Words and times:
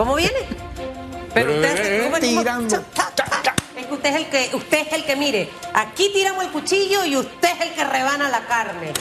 ¿Cómo 0.00 0.14
viene? 0.14 0.38
Pero, 1.34 1.52
usted 1.52 1.76
eh, 1.76 2.10
¿cómo- 2.10 2.66
cha. 2.66 2.82
Es 3.76 3.84
que 3.86 3.92
usted 3.92 4.08
es 4.08 4.16
el 4.16 4.26
que, 4.30 4.50
usted 4.56 4.86
es 4.86 4.92
el 4.94 5.04
que 5.04 5.14
mire, 5.14 5.50
aquí 5.74 6.10
tiramos 6.14 6.42
el 6.42 6.50
cuchillo 6.50 7.04
y 7.04 7.18
usted 7.18 7.50
es 7.50 7.60
el 7.66 7.74
que 7.74 7.84
rebana 7.84 8.30
la 8.30 8.46
carne. 8.46 8.94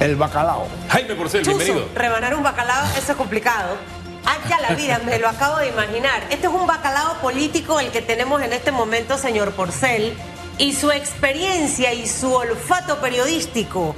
El 0.00 0.16
bacalao. 0.16 0.66
Jaime 0.88 1.14
Porcel, 1.14 1.44
Chuzo, 1.44 1.58
bienvenido. 1.58 1.88
rebanar 1.94 2.34
un 2.36 2.42
bacalao, 2.42 2.86
eso 2.96 3.12
es 3.12 3.18
complicado. 3.18 3.76
Hacha 4.24 4.58
la 4.62 4.70
vida, 4.70 4.98
me 5.04 5.18
lo 5.18 5.28
acabo 5.28 5.58
de 5.58 5.68
imaginar. 5.68 6.22
Este 6.30 6.46
es 6.46 6.52
un 6.54 6.66
bacalao 6.66 7.18
político 7.20 7.80
el 7.80 7.90
que 7.90 8.00
tenemos 8.00 8.40
en 8.40 8.54
este 8.54 8.72
momento, 8.72 9.18
señor 9.18 9.52
Porcel, 9.52 10.14
y 10.56 10.72
su 10.72 10.90
experiencia 10.90 11.92
y 11.92 12.08
su 12.08 12.32
olfato 12.32 12.98
periodístico. 13.02 13.94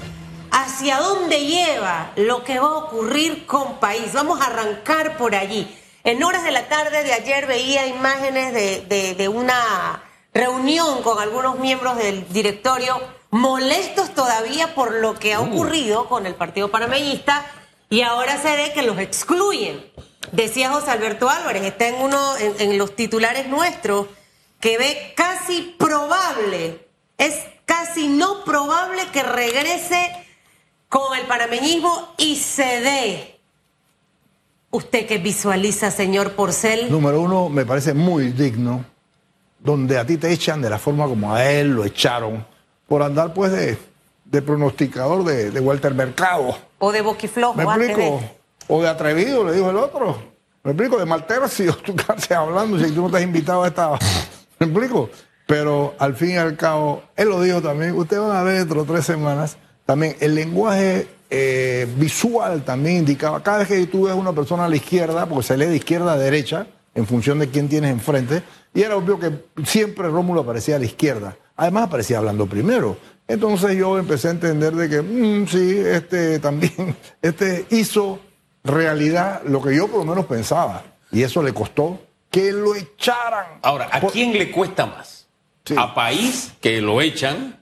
¿Hacia 0.74 1.00
dónde 1.00 1.38
lleva 1.44 2.12
lo 2.16 2.44
que 2.44 2.58
va 2.58 2.66
a 2.68 2.76
ocurrir 2.76 3.44
con 3.44 3.78
país? 3.78 4.14
Vamos 4.14 4.40
a 4.40 4.46
arrancar 4.46 5.18
por 5.18 5.34
allí. 5.34 5.68
En 6.02 6.24
horas 6.24 6.44
de 6.44 6.50
la 6.50 6.66
tarde 6.68 7.04
de 7.04 7.12
ayer 7.12 7.46
veía 7.46 7.86
imágenes 7.86 8.54
de, 8.54 8.80
de- 8.88 9.14
de 9.14 9.28
una 9.28 10.02
reunión 10.32 11.02
con 11.02 11.18
algunos 11.18 11.58
miembros 11.58 11.98
del 11.98 12.26
directorio 12.32 12.98
molestos 13.30 14.14
todavía 14.14 14.74
por 14.74 14.94
lo 14.94 15.18
que 15.18 15.34
ha 15.34 15.40
ocurrido 15.40 16.08
con 16.08 16.24
el 16.24 16.34
Partido 16.36 16.70
Panameñista 16.70 17.44
y 17.90 18.00
ahora 18.00 18.40
se 18.40 18.56
ve 18.56 18.72
que 18.72 18.80
los 18.80 18.98
excluyen. 18.98 19.84
Decía 20.32 20.70
José 20.70 20.90
Alberto 20.90 21.28
Álvarez, 21.28 21.64
está 21.64 21.86
en 21.88 21.96
uno 21.96 22.36
en, 22.38 22.54
en 22.58 22.78
los 22.78 22.96
titulares 22.96 23.46
nuestros 23.46 24.06
que 24.58 24.78
ve 24.78 25.12
casi 25.16 25.76
probable, 25.78 26.88
es 27.18 27.34
casi 27.66 28.08
no 28.08 28.42
probable 28.44 29.02
que 29.12 29.22
regrese 29.22 30.16
con 30.92 31.16
el 31.18 31.24
panameñismo 31.26 32.12
y 32.18 32.36
se 32.36 32.82
dé. 32.82 33.40
Usted 34.70 35.06
que 35.06 35.16
visualiza, 35.16 35.90
señor 35.90 36.32
Porcel, 36.32 36.90
Número 36.92 37.22
uno, 37.22 37.48
me 37.48 37.64
parece 37.64 37.94
muy 37.94 38.32
digno, 38.32 38.84
donde 39.58 39.98
a 39.98 40.04
ti 40.04 40.18
te 40.18 40.30
echan 40.30 40.60
de 40.60 40.68
la 40.68 40.78
forma 40.78 41.06
como 41.06 41.32
a 41.34 41.50
él 41.50 41.70
lo 41.72 41.86
echaron, 41.86 42.44
por 42.86 43.02
andar 43.02 43.32
pues 43.32 43.52
de, 43.52 43.78
de 44.26 44.42
pronosticador 44.42 45.24
de, 45.24 45.50
de 45.50 45.60
Walter 45.60 45.94
Mercado. 45.94 46.58
o 46.78 46.92
de 46.92 47.00
boquiflojo, 47.00 47.54
¿Me 47.54 47.62
antes 47.62 47.88
explico? 47.88 48.18
de- 48.20 48.30
O 48.68 48.82
de 48.82 48.88
atrevido, 48.90 49.44
le 49.46 49.52
dijo 49.54 49.70
el 49.70 49.76
otro. 49.78 50.22
¿Me 50.62 50.72
explico? 50.72 50.98
De 50.98 51.06
maltercio, 51.06 51.74
tú 51.84 51.94
estás 51.96 52.30
hablando 52.32 52.78
si 52.78 52.90
tú 52.92 53.00
no 53.00 53.06
estás 53.06 53.22
invitado 53.22 53.62
a 53.62 53.68
esta... 53.68 53.92
¿Me 54.58 54.66
explico? 54.66 55.08
Pero 55.46 55.94
al 55.98 56.14
fin 56.14 56.32
y 56.32 56.36
al 56.36 56.54
cabo, 56.54 57.02
él 57.16 57.30
lo 57.30 57.40
dijo 57.40 57.62
también, 57.62 57.96
ustedes 57.96 58.22
van 58.22 58.36
a 58.36 58.42
ver 58.42 58.58
dentro 58.58 58.84
de 58.84 58.92
tres 58.92 59.06
semanas, 59.06 59.56
también 59.92 60.16
el 60.20 60.34
lenguaje 60.34 61.06
eh, 61.28 61.86
visual 61.98 62.62
también 62.64 62.96
indicaba, 62.96 63.42
cada 63.42 63.58
vez 63.58 63.68
que 63.68 63.86
tú 63.86 64.04
ves 64.04 64.14
una 64.14 64.32
persona 64.32 64.64
a 64.64 64.68
la 64.70 64.76
izquierda, 64.76 65.26
porque 65.26 65.46
se 65.46 65.54
lee 65.58 65.66
de 65.66 65.76
izquierda 65.76 66.14
a 66.14 66.16
derecha, 66.16 66.66
en 66.94 67.06
función 67.06 67.38
de 67.38 67.50
quién 67.50 67.68
tienes 67.68 67.90
enfrente, 67.90 68.42
y 68.72 68.80
era 68.80 68.96
obvio 68.96 69.18
que 69.20 69.30
siempre 69.66 70.08
Rómulo 70.08 70.40
aparecía 70.40 70.76
a 70.76 70.78
la 70.78 70.86
izquierda. 70.86 71.36
Además 71.56 71.84
aparecía 71.88 72.16
hablando 72.16 72.46
primero. 72.46 72.96
Entonces 73.28 73.76
yo 73.76 73.98
empecé 73.98 74.28
a 74.28 74.30
entender 74.30 74.72
de 74.74 74.88
que, 74.88 75.02
mm, 75.02 75.46
sí, 75.46 75.76
este 75.84 76.38
también, 76.38 76.96
este 77.20 77.66
hizo 77.68 78.18
realidad 78.64 79.42
lo 79.44 79.60
que 79.60 79.76
yo 79.76 79.88
por 79.88 79.98
lo 79.98 80.06
menos 80.06 80.24
pensaba. 80.24 80.84
Y 81.10 81.22
eso 81.22 81.42
le 81.42 81.52
costó 81.52 82.00
que 82.30 82.50
lo 82.50 82.74
echaran. 82.74 83.58
Ahora, 83.60 83.90
¿a 83.92 84.00
Por- 84.00 84.12
quién 84.12 84.32
le 84.32 84.50
cuesta 84.50 84.86
más? 84.86 85.26
Sí. 85.66 85.74
¿A 85.76 85.94
país 85.94 86.54
que 86.62 86.80
lo 86.80 87.02
echan 87.02 87.58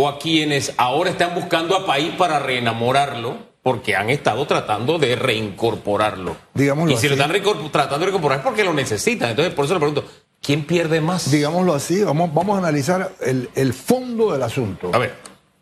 o 0.00 0.08
a 0.08 0.18
quienes 0.18 0.74
ahora 0.76 1.10
están 1.10 1.34
buscando 1.34 1.76
a 1.76 1.84
país 1.84 2.12
para 2.16 2.38
reenamorarlo 2.38 3.36
porque 3.62 3.96
han 3.96 4.10
estado 4.10 4.46
tratando 4.46 4.98
de 4.98 5.16
reincorporarlo? 5.16 6.36
Digámoslo 6.54 6.94
y 6.94 6.96
si 6.96 7.08
lo 7.08 7.14
están 7.14 7.32
tratando 7.72 7.98
de 7.98 8.04
reincorporar 8.04 8.38
es 8.38 8.44
porque 8.44 8.62
lo 8.62 8.72
necesitan. 8.72 9.30
Entonces, 9.30 9.52
por 9.54 9.64
eso 9.64 9.74
le 9.74 9.80
pregunto, 9.80 10.04
¿quién 10.40 10.64
pierde 10.64 11.00
más? 11.00 11.30
Digámoslo 11.30 11.74
así, 11.74 12.04
vamos, 12.04 12.32
vamos 12.32 12.54
a 12.54 12.58
analizar 12.58 13.10
el, 13.20 13.50
el 13.56 13.74
fondo 13.74 14.32
del 14.32 14.42
asunto. 14.44 14.90
A 14.94 14.98
ver, 14.98 15.14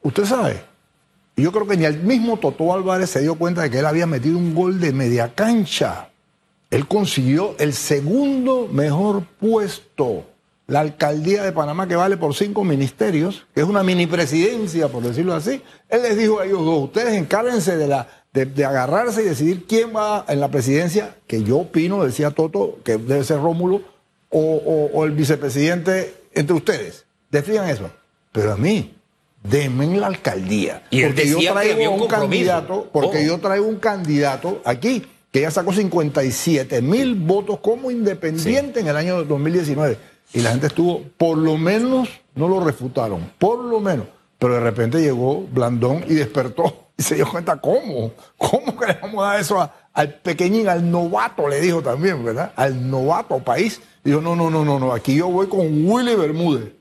Usted 0.06 0.24
sabe, 0.24 0.62
yo 1.36 1.50
creo 1.50 1.66
que 1.66 1.76
ni 1.76 1.84
el 1.84 1.98
mismo 1.98 2.36
Totó 2.36 2.72
Álvarez 2.72 3.10
se 3.10 3.22
dio 3.22 3.34
cuenta 3.34 3.62
de 3.62 3.70
que 3.70 3.80
él 3.80 3.86
había 3.86 4.06
metido 4.06 4.38
un 4.38 4.54
gol 4.54 4.78
de 4.78 4.92
media 4.92 5.34
cancha. 5.34 6.10
Él 6.70 6.86
consiguió 6.86 7.56
el 7.58 7.72
segundo 7.72 8.68
mejor 8.70 9.24
puesto. 9.41 10.24
La 10.66 10.81
alcaldía 10.81 11.44
de 11.44 11.53
Panamá, 11.53 11.87
que 11.87 11.94
vale 11.94 12.16
por 12.16 12.34
cinco 12.34 12.65
ministerios, 12.65 13.47
que 13.54 13.60
es 13.60 13.66
una 13.69 13.82
mini 13.84 14.06
presidencia, 14.09 14.88
por 14.88 15.03
decirlo 15.04 15.34
así. 15.34 15.62
Él 15.88 16.03
les 16.03 16.16
dijo 16.19 16.41
a 16.41 16.44
ellos 16.47 16.65
dos: 16.65 16.84
Ustedes 16.84 17.15
encárguense 17.15 17.77
de, 17.77 17.87
la, 17.87 18.09
de, 18.32 18.47
de 18.47 18.65
agarrarse 18.65 19.22
y 19.22 19.27
decidir 19.27 19.65
quién 19.69 19.94
va 19.94 20.25
en 20.28 20.41
la 20.41 20.50
presidencia, 20.50 21.15
que 21.28 21.44
yo 21.44 21.59
opino, 21.59 22.04
decía 22.04 22.32
Toto, 22.32 22.78
que 22.82 22.97
debe 22.97 23.22
ser 23.22 23.37
Rómulo, 23.38 23.82
o, 24.31 24.41
o- 24.41 24.91
o 24.93 25.04
el 25.04 25.12
vicepresidente 25.12 26.15
entre 26.34 26.56
ustedes. 26.56 27.04
Definan 27.31 27.69
eso. 27.69 27.88
Pero 28.33 28.53
a 28.53 28.56
mí, 28.56 28.93
denme 29.44 29.84
en 29.84 30.00
la 30.00 30.09
alcaldía. 30.09 30.83
Y 30.91 31.04
porque 31.04 31.28
yo 31.28 31.38
traigo 31.53 31.91
un 31.93 32.09
candidato, 32.09 32.91
porque 32.93 33.19
Oh. 33.19 33.27
yo 33.27 33.38
traigo 33.38 33.66
un 33.66 33.77
candidato 33.77 34.60
aquí 34.65 35.06
que 35.31 35.43
ya 35.43 35.50
sacó 35.53 35.72
57 35.72 36.83
mil 36.83 37.15
votos 37.15 37.60
como 37.60 37.91
independiente 37.91 38.81
en 38.81 38.88
el 38.88 38.97
año 38.97 39.22
2019. 39.25 39.97
Y 40.32 40.41
la 40.41 40.50
gente 40.50 40.66
estuvo, 40.66 41.03
por 41.16 41.38
lo 41.38 41.56
menos, 41.56 42.09
no 42.34 42.48
lo 42.48 42.64
refutaron, 42.64 43.32
por 43.38 43.64
lo 43.64 43.81
menos. 43.81 44.06
Pero 44.38 44.54
de 44.54 44.60
repente 44.60 45.00
llegó 45.00 45.47
Blandón 45.50 46.04
y 46.09 46.14
despertó 46.14 46.88
y 46.97 47.03
se 47.03 47.14
dio 47.14 47.28
cuenta, 47.31 47.56
¿cómo? 47.56 48.12
¿Cómo 48.36 48.76
que 48.78 48.86
le 48.86 48.94
vamos 48.94 49.25
a 49.25 49.28
dar 49.28 49.41
eso 49.41 49.70
al 49.92 50.15
pequeñín, 50.15 50.69
al 50.69 50.91
novato, 50.91 51.48
le 51.48 51.60
dijo 51.60 51.82
también, 51.82 52.25
¿verdad? 52.25 52.53
Al 52.56 52.91
novato 52.91 53.38
país. 53.38 53.81
Dijo, 54.04 54.20
no, 54.20 54.36
no, 54.36 54.50
no, 54.50 54.65
no, 54.65 54.78
no, 54.78 54.92
aquí 54.92 55.15
yo 55.16 55.28
voy 55.28 55.47
con 55.47 55.66
Willy 55.88 56.15
Bermúdez. 56.15 56.72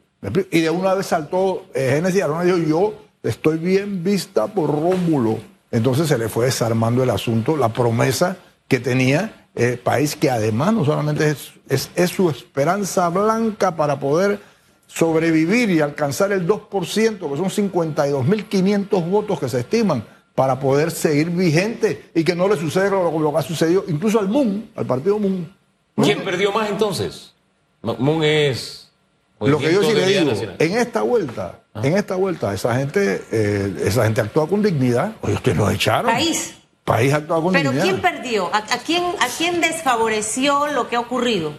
Y 0.51 0.61
de 0.61 0.69
una 0.69 0.93
vez 0.93 1.05
saltó 1.07 1.65
eh, 1.73 1.91
Génesis 1.95 2.23
Arona 2.23 2.43
y 2.43 2.59
dijo, 2.59 2.67
yo 2.67 2.93
estoy 3.23 3.57
bien 3.57 4.03
vista 4.03 4.47
por 4.47 4.69
Rómulo. 4.69 5.37
Entonces 5.71 6.07
se 6.07 6.17
le 6.17 6.29
fue 6.29 6.45
desarmando 6.45 7.03
el 7.03 7.09
asunto, 7.09 7.57
la 7.57 7.69
promesa 7.69 8.37
que 8.67 8.79
tenía 8.79 9.44
el 9.55 9.79
país, 9.79 10.15
que 10.15 10.29
además 10.29 10.73
no 10.73 10.85
solamente 10.85 11.29
es, 11.29 11.53
es, 11.69 11.89
es 11.95 12.11
su 12.11 12.29
esperanza 12.29 13.09
blanca 13.09 13.75
para 13.75 13.99
poder 13.99 14.39
sobrevivir 14.87 15.69
y 15.69 15.81
alcanzar 15.81 16.31
el 16.31 16.47
2%, 16.47 16.69
que 16.69 17.51
son 17.51 17.71
52.500 17.71 19.09
votos 19.09 19.39
que 19.39 19.49
se 19.49 19.61
estiman, 19.61 20.05
para 20.35 20.59
poder 20.59 20.91
seguir 20.91 21.29
vigente 21.29 22.11
y 22.13 22.23
que 22.23 22.35
no 22.35 22.47
le 22.49 22.57
suceda 22.57 22.89
lo, 22.89 23.17
lo 23.17 23.31
que 23.31 23.37
ha 23.37 23.41
sucedido 23.41 23.85
incluso 23.87 24.19
al 24.19 24.27
MUN, 24.27 24.69
al 24.75 24.85
partido 24.85 25.17
MUN. 25.17 25.55
¿quién 25.95 26.23
perdió 26.23 26.51
más 26.51 26.69
entonces? 26.69 27.33
Moon 27.81 28.23
es. 28.23 28.91
Lo 29.39 29.59
que 29.59 29.71
yo 29.71 29.83
sí 29.83 29.93
le 29.93 30.05
digo, 30.07 30.31
Nacional. 30.31 30.55
en 30.59 30.77
esta 30.77 31.01
vuelta, 31.01 31.59
en 31.75 31.97
esta 31.97 32.15
vuelta, 32.15 32.53
esa 32.53 32.75
gente, 32.75 33.21
eh, 33.31 33.75
esa 33.83 34.05
gente 34.05 34.21
actúa 34.21 34.47
con 34.47 34.61
dignidad. 34.63 35.13
Oye, 35.21 35.35
ustedes 35.35 35.57
los 35.57 35.71
echaron. 35.71 36.11
País. 36.11 36.55
País 36.85 37.13
actúa 37.13 37.41
con 37.41 37.51
Pero 37.51 37.71
dignidad. 37.71 37.83
¿quién 37.83 38.01
perdió? 38.01 38.49
¿A, 38.53 38.59
a 38.59 38.77
quién, 38.85 39.03
¿A 39.19 39.27
quién 39.37 39.59
desfavoreció 39.59 40.67
lo 40.67 40.87
que 40.87 40.95
ha 40.95 40.99
ocurrido? 40.99 41.53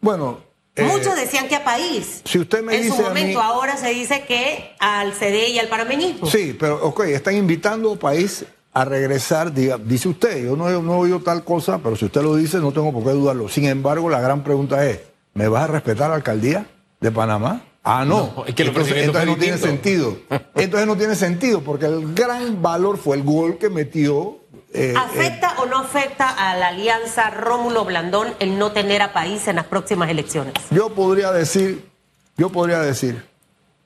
Bueno, 0.00 0.40
eh, 0.76 0.84
Muchos 0.84 1.16
decían 1.16 1.48
que 1.48 1.56
a 1.56 1.64
país. 1.64 2.20
si 2.24 2.38
usted 2.38 2.62
me 2.62 2.76
en 2.76 2.82
dice 2.82 2.96
su 2.96 3.02
a 3.04 3.08
momento, 3.08 3.38
mí- 3.40 3.44
ahora 3.44 3.76
se 3.76 3.88
dice 3.90 4.24
que 4.26 4.74
al 4.78 5.14
CD 5.14 5.48
y 5.48 5.58
al 5.58 5.68
panameñismo. 5.68 6.26
Sí, 6.26 6.56
pero 6.58 6.84
ok, 6.84 7.00
están 7.04 7.34
invitando 7.36 7.92
al 7.92 7.98
país 7.98 8.44
a 8.74 8.84
regresar, 8.84 9.52
diga, 9.52 9.78
dice 9.78 10.08
usted, 10.08 10.44
yo 10.44 10.56
no, 10.56 10.68
he- 10.68 10.82
no 10.82 10.94
he 10.94 10.98
oído 10.98 11.20
tal 11.20 11.44
cosa, 11.44 11.78
pero 11.82 11.96
si 11.96 12.04
usted 12.06 12.22
lo 12.22 12.34
dice, 12.36 12.58
no 12.58 12.72
tengo 12.72 12.92
por 12.92 13.04
qué 13.04 13.10
dudarlo. 13.10 13.48
Sin 13.48 13.64
embargo, 13.66 14.08
la 14.10 14.20
gran 14.20 14.42
pregunta 14.44 14.86
es, 14.86 15.00
¿me 15.34 15.48
vas 15.48 15.64
a 15.64 15.66
respetar 15.68 16.10
la 16.10 16.16
alcaldía 16.16 16.66
de 17.00 17.10
Panamá? 17.10 17.62
Ah, 17.84 18.04
no. 18.06 18.32
No, 18.36 18.44
es 18.46 18.54
que 18.54 18.62
entonces, 18.62 18.96
entonces 18.96 19.26
no 19.28 19.36
tiene 19.36 19.58
sentido. 19.58 20.16
Entonces 20.54 20.86
no 20.86 20.96
tiene 20.96 21.16
sentido, 21.16 21.62
porque 21.62 21.86
el 21.86 22.14
gran 22.14 22.62
valor 22.62 22.96
fue 22.96 23.16
el 23.16 23.22
gol 23.24 23.58
que 23.58 23.68
metió. 23.70 24.38
Eh, 24.74 24.92
eh, 24.92 24.94
¿Afecta 24.96 25.54
o 25.60 25.66
no 25.66 25.78
afecta 25.78 26.28
a 26.28 26.56
la 26.56 26.68
alianza 26.68 27.30
Rómulo 27.30 27.84
Blandón 27.84 28.28
el 28.40 28.58
no 28.58 28.72
tener 28.72 29.02
a 29.02 29.12
país 29.12 29.46
en 29.48 29.56
las 29.56 29.66
próximas 29.66 30.08
elecciones? 30.10 30.54
Yo 30.70 30.90
podría 30.94 31.30
decir, 31.32 31.88
yo 32.36 32.50
podría 32.50 32.80
decir, 32.80 33.24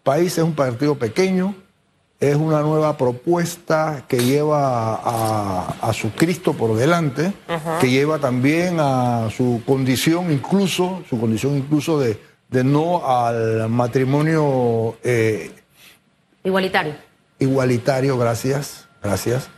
País 0.03 0.39
es 0.39 0.45
un 0.45 0.55
partido 0.55 0.95
pequeño, 0.95 1.57
es 2.21 2.37
una 2.37 2.61
nueva 2.61 2.97
propuesta 2.97 4.05
que 4.07 4.19
lleva 4.19 4.95
a, 4.95 5.75
a 5.83 5.93
su 5.93 6.13
Cristo 6.13 6.53
por 6.55 6.77
delante, 6.77 7.33
que 7.81 7.91
lleva 7.91 8.19
también 8.21 8.77
a 8.79 9.29
su 9.37 9.63
condición 9.67 10.31
incluso, 10.33 11.03
su 11.11 11.19
condición 11.19 11.57
incluso 11.57 11.99
de, 11.99 12.21
de 12.49 12.63
no 12.65 13.05
al 13.05 13.69
matrimonio 13.69 14.97
eh, 15.03 15.51
Igualitario. 16.45 16.95
igualitario, 17.41 18.17
gracias, 18.17 18.87
gracias, 19.03 19.51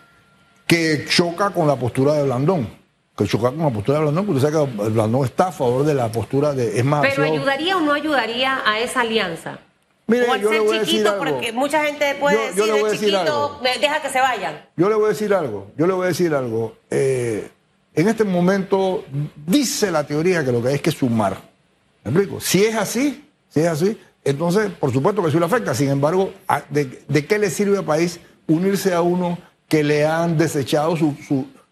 que 0.68 1.06
choca 1.08 1.50
con 1.50 1.66
la 1.66 1.74
postura 1.74 2.12
de 2.14 2.22
Blandón. 2.22 2.68
Que 3.16 3.26
choca 3.26 3.48
con 3.50 3.58
la 3.58 3.70
postura 3.70 3.98
de 3.98 4.04
Blandón, 4.04 4.26
porque 4.26 4.38
usted 4.38 4.52
sabe 4.52 4.66
que 4.76 4.90
Blandón 4.90 5.24
está 5.24 5.48
a 5.48 5.52
favor 5.52 5.84
de 5.84 5.94
la 5.94 6.12
postura 6.12 6.52
de. 6.52 6.78
Es 6.78 6.84
más, 6.84 7.00
Pero 7.02 7.26
yo- 7.26 7.32
ayudaría 7.32 7.76
o 7.76 7.80
no 7.80 7.92
ayudaría 7.92 8.60
a 8.64 8.78
esa 8.78 9.00
alianza. 9.00 9.58
Mire, 10.06 10.26
o 10.28 10.32
al 10.32 10.40
yo 10.40 10.50
le 10.50 10.56
ser 10.58 10.66
voy 10.66 10.76
a 10.76 10.80
decir 10.80 10.92
chiquito, 10.94 11.10
algo. 11.12 11.24
porque 11.24 11.52
mucha 11.52 11.84
gente 11.84 12.14
puede 12.14 12.36
Yo- 12.36 12.42
yo 12.42 12.46
decir 12.48 12.64
le 12.66 12.72
de 12.72 12.80
voy 12.80 12.88
a 12.88 12.92
decir 12.92 13.08
chiquito, 13.10 13.20
algo. 13.44 13.60
"Me- 13.62 13.78
deja 13.78 14.00
que 14.02 14.08
se 14.08 14.20
vayan. 14.20 14.64
Yo 14.76 14.88
le 14.88 14.94
voy 14.94 15.04
a 15.06 15.08
decir 15.08 15.34
algo, 15.34 15.70
yo 15.76 15.86
le 15.86 15.92
voy 15.94 16.04
a 16.04 16.08
decir 16.08 16.34
algo. 16.34 16.76
Eh, 16.90 17.50
en 17.94 18.08
este 18.08 18.24
momento 18.24 19.04
dice 19.44 19.90
la 19.90 20.04
teoría 20.06 20.44
que 20.44 20.52
lo 20.52 20.62
que 20.62 20.68
hay 20.68 20.74
es 20.76 20.82
que 20.82 20.92
sumar. 20.92 21.36
¿Me 22.04 22.10
explico? 22.12 22.40
Si 22.40 22.64
es 22.64 22.74
así, 22.76 23.28
si 23.48 23.60
es 23.60 23.66
así, 23.66 24.00
entonces 24.24 24.70
por 24.78 24.92
supuesto 24.92 25.22
que 25.22 25.30
sí 25.30 25.38
lo 25.38 25.44
afecta. 25.46 25.74
Sin 25.74 25.88
embargo, 25.90 26.32
¿de, 26.70 27.02
de 27.08 27.26
qué 27.26 27.38
le 27.38 27.50
sirve 27.50 27.76
al 27.78 27.84
país 27.84 28.20
unirse 28.46 28.94
a 28.94 29.02
uno 29.02 29.36
que 29.68 29.84
le 29.84 30.06
han 30.06 30.38
desechado 30.38 30.96
su, 30.96 31.14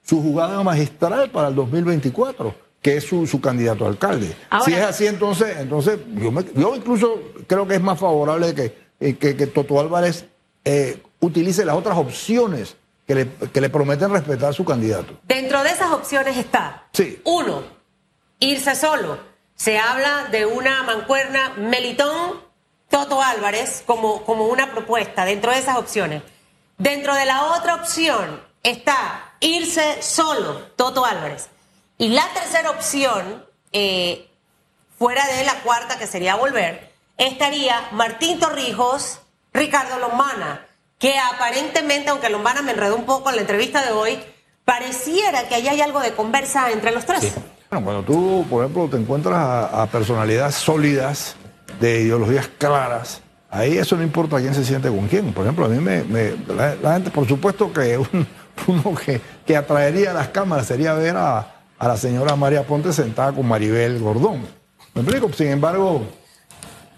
su, 0.03 0.23
jugada 0.23 0.63
magistral 0.63 1.31
para 1.31 1.49
el 1.49 1.55
2024? 1.55 2.67
que 2.83 2.99
es 2.99 3.05
su, 3.05 3.41
candidato 3.41 3.85
a 3.85 3.89
alcalde. 3.89 4.37
si 4.65 4.73
es 4.73 4.81
así, 4.81 5.09
entonces, 5.09 5.57
entonces 5.59 5.99
yo, 6.15 6.33
yo, 6.55 6.77
incluso 6.77 7.21
creo 7.49 7.67
que 7.67 7.75
es 7.75 7.81
más 7.81 7.99
favorable 7.99 8.55
que, 8.55 8.79
eh, 9.01 9.17
que, 9.17 9.37
que 9.37 9.49
Toto 9.49 9.81
Álvarez 9.81 10.27
eh, 10.65 11.03
utilice 11.19 11.65
las 11.65 11.75
otras 11.75 11.99
opciones 11.99 12.77
que 13.07 13.15
le, 13.15 13.29
que 13.53 13.61
le, 13.61 13.71
prometen 13.71 14.11
respetar 14.11 14.51
a 14.51 14.53
su 14.53 14.65
candidato. 14.65 15.19
Dentro 15.25 15.63
de 15.65 15.71
esas 15.71 15.91
opciones 15.93 16.37
está, 16.37 16.87
sí. 16.93 17.21
uno, 17.25 17.65
irse 18.39 18.75
solo. 18.77 19.19
Se 19.55 19.79
habla 19.79 20.29
de 20.31 20.45
una 20.45 20.83
mancuerna 20.83 21.55
Melitón 21.57 22.41
Toto 22.89 23.23
Álvarez 23.23 23.83
como, 23.87 24.23
como 24.25 24.47
una 24.47 24.71
propuesta 24.71 25.25
dentro 25.25 25.51
de 25.51 25.59
esas 25.59 25.77
opciones. 25.77 26.23
Dentro 26.79 27.15
de 27.15 27.25
la 27.25 27.57
otra 27.57 27.75
opción 27.77 28.43
está 28.63 29.35
irse 29.41 30.03
solo 30.03 30.61
Toto 30.77 31.05
Álvarez. 31.05 31.49
Y 31.99 32.09
la 32.09 32.27
tercera 32.35 32.71
opción, 32.71 33.45
eh, 33.73 34.29
fuera 34.99 35.27
de 35.27 35.45
la 35.45 35.55
cuarta 35.61 35.99
que 35.99 36.07
sería 36.07 36.37
volver, 36.37 36.93
estaría 37.17 37.89
Martín 37.93 38.39
Torrijos, 38.39 39.21
Ricardo 39.53 39.99
Lombana 39.99 40.67
que 40.99 41.15
aparentemente, 41.19 42.11
aunque 42.11 42.31
Lombana 42.31 42.63
me 42.63 42.73
enredó 42.73 42.97
un 42.97 43.05
poco 43.05 43.29
en 43.31 43.37
la 43.37 43.43
entrevista 43.43 43.85
de 43.85 43.93
hoy, 43.93 44.19
pareciera 44.65 45.49
que 45.49 45.57
ahí 45.57 45.69
hay 45.69 45.81
algo 45.81 46.01
de 46.01 46.13
conversa 46.13 46.71
entre 46.71 46.93
los 46.93 47.05
tres. 47.05 47.35
Bueno, 47.71 47.85
cuando 47.85 48.03
tú, 48.03 48.47
por 48.49 48.65
ejemplo, 48.65 48.89
te 48.89 48.97
encuentras 48.97 49.37
a, 49.37 49.87
personalidades 49.87 50.55
sólidas, 50.55 51.37
de 51.81 52.03
ideologías 52.03 52.49
claras, 52.59 53.21
ahí 53.57 53.79
eso 53.79 53.97
no 53.97 54.03
importa 54.03 54.39
quién 54.39 54.55
se 54.55 54.65
siente 54.65 54.89
con 54.89 55.07
quién. 55.09 55.33
Por 55.33 55.45
ejemplo, 55.45 55.67
a 55.67 55.69
mí 55.69 55.79
me, 55.81 56.05
la, 56.83 56.95
gente, 56.95 57.11
por 57.11 57.27
supuesto 57.27 57.73
que 57.73 57.99
uno 58.67 58.95
que, 58.95 59.21
que, 59.45 59.57
atraería 59.57 60.11
a 60.11 60.15
las 60.15 60.29
cámaras 60.29 60.67
sería 60.67 60.95
ver 60.95 61.17
a, 61.17 61.55
a 61.79 61.89
la 61.89 61.97
señora 61.97 62.37
María 62.37 62.67
Ponte 62.67 62.93
sentada 62.93 63.33
con 63.33 63.47
Maribel 63.47 63.99
Gordón. 63.99 64.43
¿Me 64.95 65.03
explico? 65.03 65.31
Sin 65.33 65.49
embargo, 65.49 66.03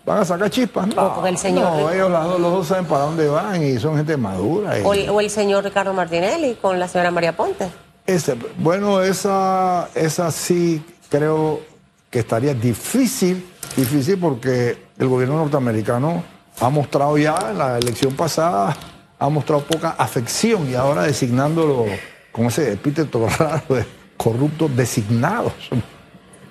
¿Van 0.08 0.20
a 0.20 0.25
sacar 0.25 0.49
chispas? 0.49 0.87
No, 0.87 1.26
el 1.26 1.37
señor. 1.37 1.64
No, 1.64 1.90
ellos 1.90 2.10
los 2.10 2.40
dos 2.40 2.66
saben 2.66 2.87
para 2.87 3.02
dónde 3.05 3.28
van 3.28 3.62
y 3.62 3.78
son 3.78 3.94
gente 3.94 4.16
madura. 4.16 4.76
O, 4.82 5.20
el, 5.20 5.28
señor 5.28 5.64
Ricardo 5.64 5.93
Martinelli 5.93 6.55
con 6.55 6.81
la 6.81 6.88
señora 6.88 7.10
María 7.10 7.37
Ponte. 7.37 7.69
Ese, 8.06 8.34
bueno, 8.56 9.02
esa, 9.02 9.90
esa 9.94 10.32
sí 10.32 10.82
creo 11.10 11.60
que 12.08 12.20
estaría 12.20 12.55
difícil, 12.55 13.46
difícil 13.76 14.19
porque 14.19 14.78
el 14.99 15.08
gobierno 15.08 15.37
norteamericano 15.37 16.25
ha 16.60 16.69
mostrado 16.69 17.16
ya 17.19 17.37
en 17.50 17.58
la 17.58 17.78
elección 17.78 18.14
pasada, 18.14 18.76
ha 19.19 19.28
mostrado 19.28 19.62
poca 19.62 19.90
afección 19.99 20.70
y 20.70 20.75
ahora 20.75 21.02
designándolo 21.02 21.87
con 22.32 22.46
ese 22.46 22.72
epíteto 22.72 23.28
raro 23.38 23.75
de 23.75 23.84
corruptos 24.16 24.75
designados. 24.76 25.52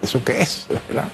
¿Eso 0.02 0.24
qué 0.24 0.42
es? 0.42 0.68
¿verdad? 0.88 1.10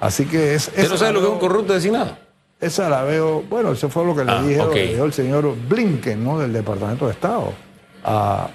Así 0.00 0.26
que 0.26 0.54
es. 0.54 0.68
¿Usted 0.68 0.88
no 0.88 0.96
sabe 0.96 1.12
lo 1.14 1.20
que 1.20 1.26
es 1.26 1.32
un 1.32 1.38
corrupto 1.38 1.72
designado? 1.72 2.16
Esa 2.60 2.88
la 2.88 3.02
veo. 3.02 3.42
Bueno, 3.42 3.72
eso 3.72 3.88
fue 3.88 4.04
lo 4.04 4.14
que 4.14 4.24
le 4.24 4.32
ah, 4.32 4.42
dijo 4.42 5.04
el 5.04 5.12
señor 5.12 5.54
Blinken, 5.68 6.22
¿no? 6.22 6.38
Del 6.38 6.52
Departamento 6.52 7.06
de 7.06 7.12
Estado. 7.12 7.52
A. 8.04 8.48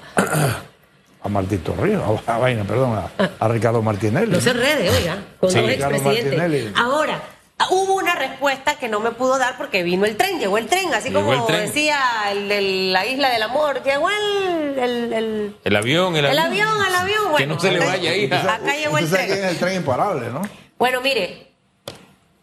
a 1.23 1.29
Martín 1.29 1.59
Torrijos, 1.59 2.21
a, 2.25 2.38
vaina, 2.39 2.63
perdón, 2.63 2.99
a, 3.39 3.47
Ricardo 3.47 3.81
Martinelli. 3.81 4.31
No 4.31 4.41
se 4.41 4.53
rede, 4.53 4.89
oiga, 4.89 5.17
con 5.39 5.51
sí. 5.51 5.59
expresidentes. 5.59 6.73
Ahora, 6.75 7.21
hubo 7.69 7.95
una 7.95 8.15
respuesta 8.15 8.75
que 8.75 8.87
no 8.87 8.99
me 8.99 9.11
pudo 9.11 9.37
dar 9.37 9.57
porque 9.57 9.83
vino 9.83 10.05
el 10.05 10.17
tren, 10.17 10.39
llegó 10.39 10.57
el 10.57 10.67
tren, 10.67 10.93
así 10.93 11.11
como 11.11 11.47
decía 11.47 11.99
el 12.31 12.49
de 12.49 12.61
la 12.91 13.05
isla 13.05 13.29
del 13.29 13.43
amor, 13.43 13.83
llegó 13.83 14.09
el... 14.09 14.79
El, 14.79 15.55
el, 15.63 15.75
avión, 15.75 16.15
el, 16.15 16.25
avión. 16.25 16.31
El 16.31 16.39
avión, 16.39 16.85
el 16.87 16.95
avión, 16.95 17.23
bueno. 17.31 17.37
Que 17.37 17.47
no 17.47 17.59
se 17.59 17.71
le 17.71 17.79
vaya, 17.79 18.15
hija. 18.15 18.55
Acá 18.55 18.75
llegó 18.75 18.97
el 18.97 19.09
tren. 19.09 19.31
es 19.31 19.37
el 19.37 19.57
tren 19.57 19.75
imparable, 19.75 20.29
¿no? 20.29 20.41
Bueno, 20.77 21.01
mire, 21.01 21.51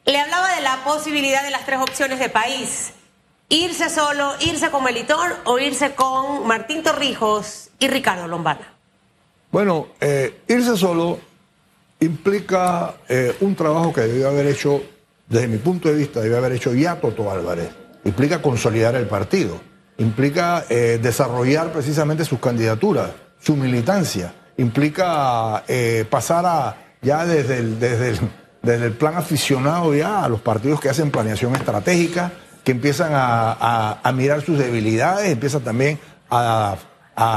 le 0.05 0.21
hablaba 0.21 0.55
de 0.55 0.63
la 0.63 0.85
posibilidad 0.85 1.43
de 1.43 1.51
las 1.51 1.67
tres 1.67 1.81
opciones 1.81 2.19
de 2.19 2.29
país. 2.29 2.93
Irse 3.49 3.89
solo, 3.91 4.35
irse 4.41 4.71
con 4.71 4.85
Melitón 4.85 5.33
o 5.45 5.59
irse 5.59 5.95
con 5.95 6.47
Martín 6.47 6.83
Torrijos 6.83 7.71
y 7.79 7.89
Ricardo 7.89 8.29
Lombana. 8.29 8.75
Bueno, 9.51 9.89
eh, 10.01 10.43
irse 10.47 10.77
solo 10.77 11.19
implica 12.01 12.95
eh, 13.09 13.37
un 13.41 13.55
trabajo 13.55 13.93
que 13.93 14.03
debió 14.03 14.29
haber 14.29 14.47
hecho, 14.47 14.83
desde 15.29 15.49
mi 15.49 15.59
punto 15.59 15.89
de 15.89 15.95
vista, 15.95 16.21
debió 16.21 16.39
haber 16.39 16.53
hecho 16.53 16.75
ya 16.75 17.01
Toto 17.01 17.31
Álvarez. 17.31 17.71
Implica 18.05 18.41
consolidar 18.41 18.95
el 18.95 19.07
partido, 19.07 19.61
implica 19.99 20.65
eh, 20.69 20.99
desarrollar 21.03 21.73
precisamente 21.73 22.25
sus 22.25 22.39
candidaturas, 22.39 23.11
su 23.41 23.57
militancia, 23.57 24.35
implica 24.57 25.65
pasar 26.11 26.45
a 26.47 26.77
ya 27.03 27.25
desde 27.25 27.59
el, 27.59 27.79
desde 27.79 28.11
el, 28.11 28.19
desde 28.63 28.87
el 28.87 28.93
plan 28.93 29.17
aficionado 29.17 29.95
ya 29.95 30.25
a 30.25 30.29
los 30.29 30.41
partidos 30.41 30.81
que 30.81 30.89
hacen 30.89 31.11
planeación 31.11 31.55
estratégica, 31.55 32.33
que 32.65 32.73
empiezan 32.73 33.13
a, 33.15 34.13
mirar 34.15 34.43
sus 34.43 34.59
debilidades, 34.59 35.31
empiezan 35.31 35.63
también 35.63 35.99
a, 36.31 36.77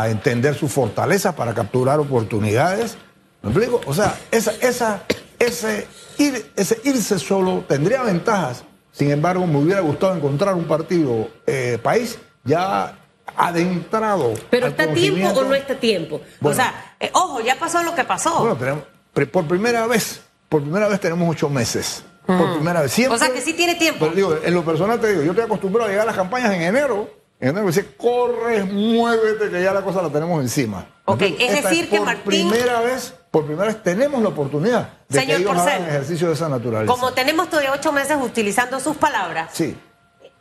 entender 0.07 0.53
sus 0.55 0.71
fortalezas 0.71 1.33
para 1.33 1.53
capturar 1.53 1.99
oportunidades. 1.99 2.97
¿Me 3.41 3.49
explico? 3.49 3.81
O 3.87 3.93
sea, 3.93 4.15
esa, 4.29 4.51
esa, 4.61 5.03
ese, 5.45 5.87
ir, 6.17 6.51
ese 6.55 6.79
irse 6.83 7.19
solo 7.19 7.63
tendría 7.67 8.03
ventajas. 8.03 8.63
Sin 8.91 9.09
embargo, 9.11 9.47
me 9.47 9.57
hubiera 9.57 9.81
gustado 9.81 10.15
encontrar 10.15 10.53
un 10.55 10.65
partido 10.65 11.29
eh, 11.47 11.79
país 11.81 12.19
ya 12.43 12.97
adentrado. 13.35 14.33
Pero 14.49 14.67
está 14.67 14.93
tiempo 14.93 15.27
o 15.27 15.43
no 15.43 15.55
está 15.55 15.75
tiempo. 15.75 16.21
o 16.41 16.53
sea, 16.53 16.95
eh, 16.99 17.09
ojo, 17.13 17.41
ya 17.41 17.57
pasó 17.57 17.81
lo 17.83 17.95
que 17.95 18.03
pasó. 18.03 18.39
Bueno, 18.39 18.57
tenemos, 18.57 18.83
por 19.31 19.47
primera 19.47 19.87
vez, 19.87 20.21
por 20.49 20.61
primera 20.61 20.87
vez 20.87 20.99
tenemos 20.99 21.29
ocho 21.29 21.49
meses. 21.49 22.03
Por 22.25 22.55
primera 22.55 22.81
vez. 22.81 22.97
o 23.09 23.17
sea 23.17 23.33
que 23.33 23.41
sí 23.41 23.53
tiene 23.53 23.75
tiempo. 23.75 24.05
Pero 24.05 24.15
digo, 24.15 24.37
en 24.43 24.53
lo 24.53 24.63
personal 24.63 24.99
te 24.99 25.09
digo, 25.09 25.23
yo 25.23 25.31
estoy 25.31 25.45
acostumbrado 25.45 25.87
a 25.87 25.89
llegar 25.89 26.03
a 26.03 26.07
las 26.07 26.15
campañas 26.15 26.53
en 26.53 26.61
enero. 26.61 27.09
En 27.39 27.49
enero 27.49 27.67
dice, 27.67 27.95
corre, 27.97 28.63
muévete, 28.63 29.49
que 29.49 29.63
ya 29.63 29.73
la 29.73 29.81
cosa 29.81 30.01
la 30.01 30.09
tenemos 30.09 30.39
encima. 30.41 30.85
Ok, 31.05 31.23
es 31.39 31.63
decir 31.63 31.89
que 31.89 31.97
por 31.97 32.15
primera 32.17 32.81
vez, 32.81 33.15
por 33.31 33.45
primera 33.45 33.67
vez 33.67 33.81
tenemos 33.81 34.21
la 34.21 34.29
oportunidad 34.29 34.89
de 35.07 35.25
que 35.25 35.35
ellos 35.37 35.57
hagan 35.57 35.87
ejercicio 35.87 36.27
de 36.27 36.33
esa 36.33 36.49
naturaleza. 36.49 36.91
Como 36.93 37.13
tenemos 37.13 37.49
todavía 37.49 37.71
ocho 37.73 37.93
meses 37.93 38.17
utilizando 38.21 38.79
sus 38.81 38.97
palabras. 38.97 39.49
Sí. 39.53 39.77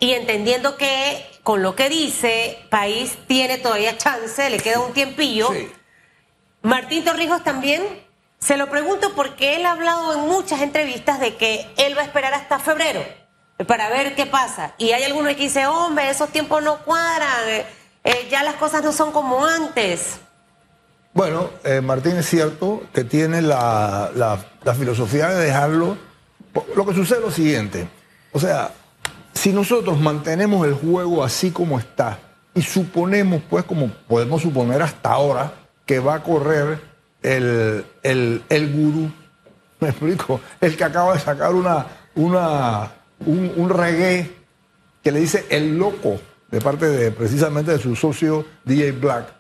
Y 0.00 0.12
entendiendo 0.12 0.76
que 0.76 1.25
con 1.45 1.62
lo 1.62 1.76
que 1.76 1.88
dice, 1.88 2.59
país 2.69 3.17
tiene 3.29 3.59
todavía 3.59 3.97
chance, 3.97 4.50
le 4.50 4.59
queda 4.59 4.81
un 4.81 4.93
tiempillo. 4.93 5.49
Sí. 5.53 5.71
Martín 6.62 7.05
Torrijos 7.05 7.45
también 7.45 7.83
se 8.41 8.57
lo 8.57 8.69
pregunto 8.69 9.12
porque 9.15 9.57
él 9.57 9.67
ha 9.67 9.73
hablado 9.73 10.15
en 10.15 10.21
muchas 10.21 10.61
entrevistas 10.61 11.21
de 11.21 11.37
que 11.37 11.71
él 11.76 11.97
va 11.97 12.03
a 12.03 12.05
esperar 12.05 12.35
hasta 12.35 12.59
febrero 12.59 13.05
para 13.67 13.88
ver 13.88 14.17
qué 14.17 14.26
pasa. 14.26 14.75
Y 14.79 14.93
hay 14.93 15.05
algunos 15.05 15.35
que 15.35 15.43
dicen, 15.43 15.67
hombre, 15.67 16.11
esos 16.11 16.31
tiempos 16.31 16.62
no 16.62 16.79
cuadran, 16.79 17.65
eh, 18.03 18.29
ya 18.31 18.43
las 18.43 18.55
cosas 18.55 18.83
no 18.83 18.93
son 18.93 19.12
como 19.12 19.47
antes. 19.47 20.19
Bueno, 21.12 21.50
eh, 21.64 21.81
Martín 21.81 22.17
es 22.17 22.26
cierto 22.26 22.83
que 22.93 23.02
tiene 23.02 23.43
la, 23.43 24.11
la, 24.14 24.75
filosofía 24.75 25.29
de 25.29 25.45
dejarlo. 25.45 25.97
Lo 26.76 26.87
que 26.87 26.95
sucede 26.95 27.19
es 27.19 27.25
lo 27.25 27.31
siguiente. 27.33 27.88
O 28.33 28.38
sea, 28.38 28.71
si 29.33 29.52
nosotros 29.52 30.00
mantenemos 30.00 30.67
el 30.67 30.75
juego 30.75 31.25
así 31.25 31.50
como 31.50 31.79
está 31.79 32.19
y 32.55 32.62
suponemos, 32.62 33.43
pues 33.50 33.64
como 33.64 33.88
podemos 33.88 34.43
suponer 34.43 34.83
hasta 34.83 35.11
ahora, 35.11 35.52
que 35.85 35.99
va 35.99 36.14
a 36.14 36.23
correr 36.23 36.81
el, 37.23 37.85
el, 38.05 38.43
el 38.49 38.73
gurú, 38.73 39.11
me 39.81 39.88
explico, 39.88 40.40
el 40.61 40.76
que 40.76 40.85
acaba 40.85 41.14
de 41.14 41.19
sacar 41.19 41.55
una, 41.55 41.87
una, 42.14 42.93
un, 43.26 43.69
reggae 43.69 44.31
que 45.02 45.11
le 45.11 45.21
dice 45.21 45.47
el 45.50 45.76
loco 45.76 46.21
de 46.50 46.61
parte 46.61 46.87
de 46.87 47.11
precisamente 47.11 47.73
de 47.73 47.79
su 47.79 47.97
socio 47.97 48.47
DJ 48.64 48.93
Black. 48.93 49.33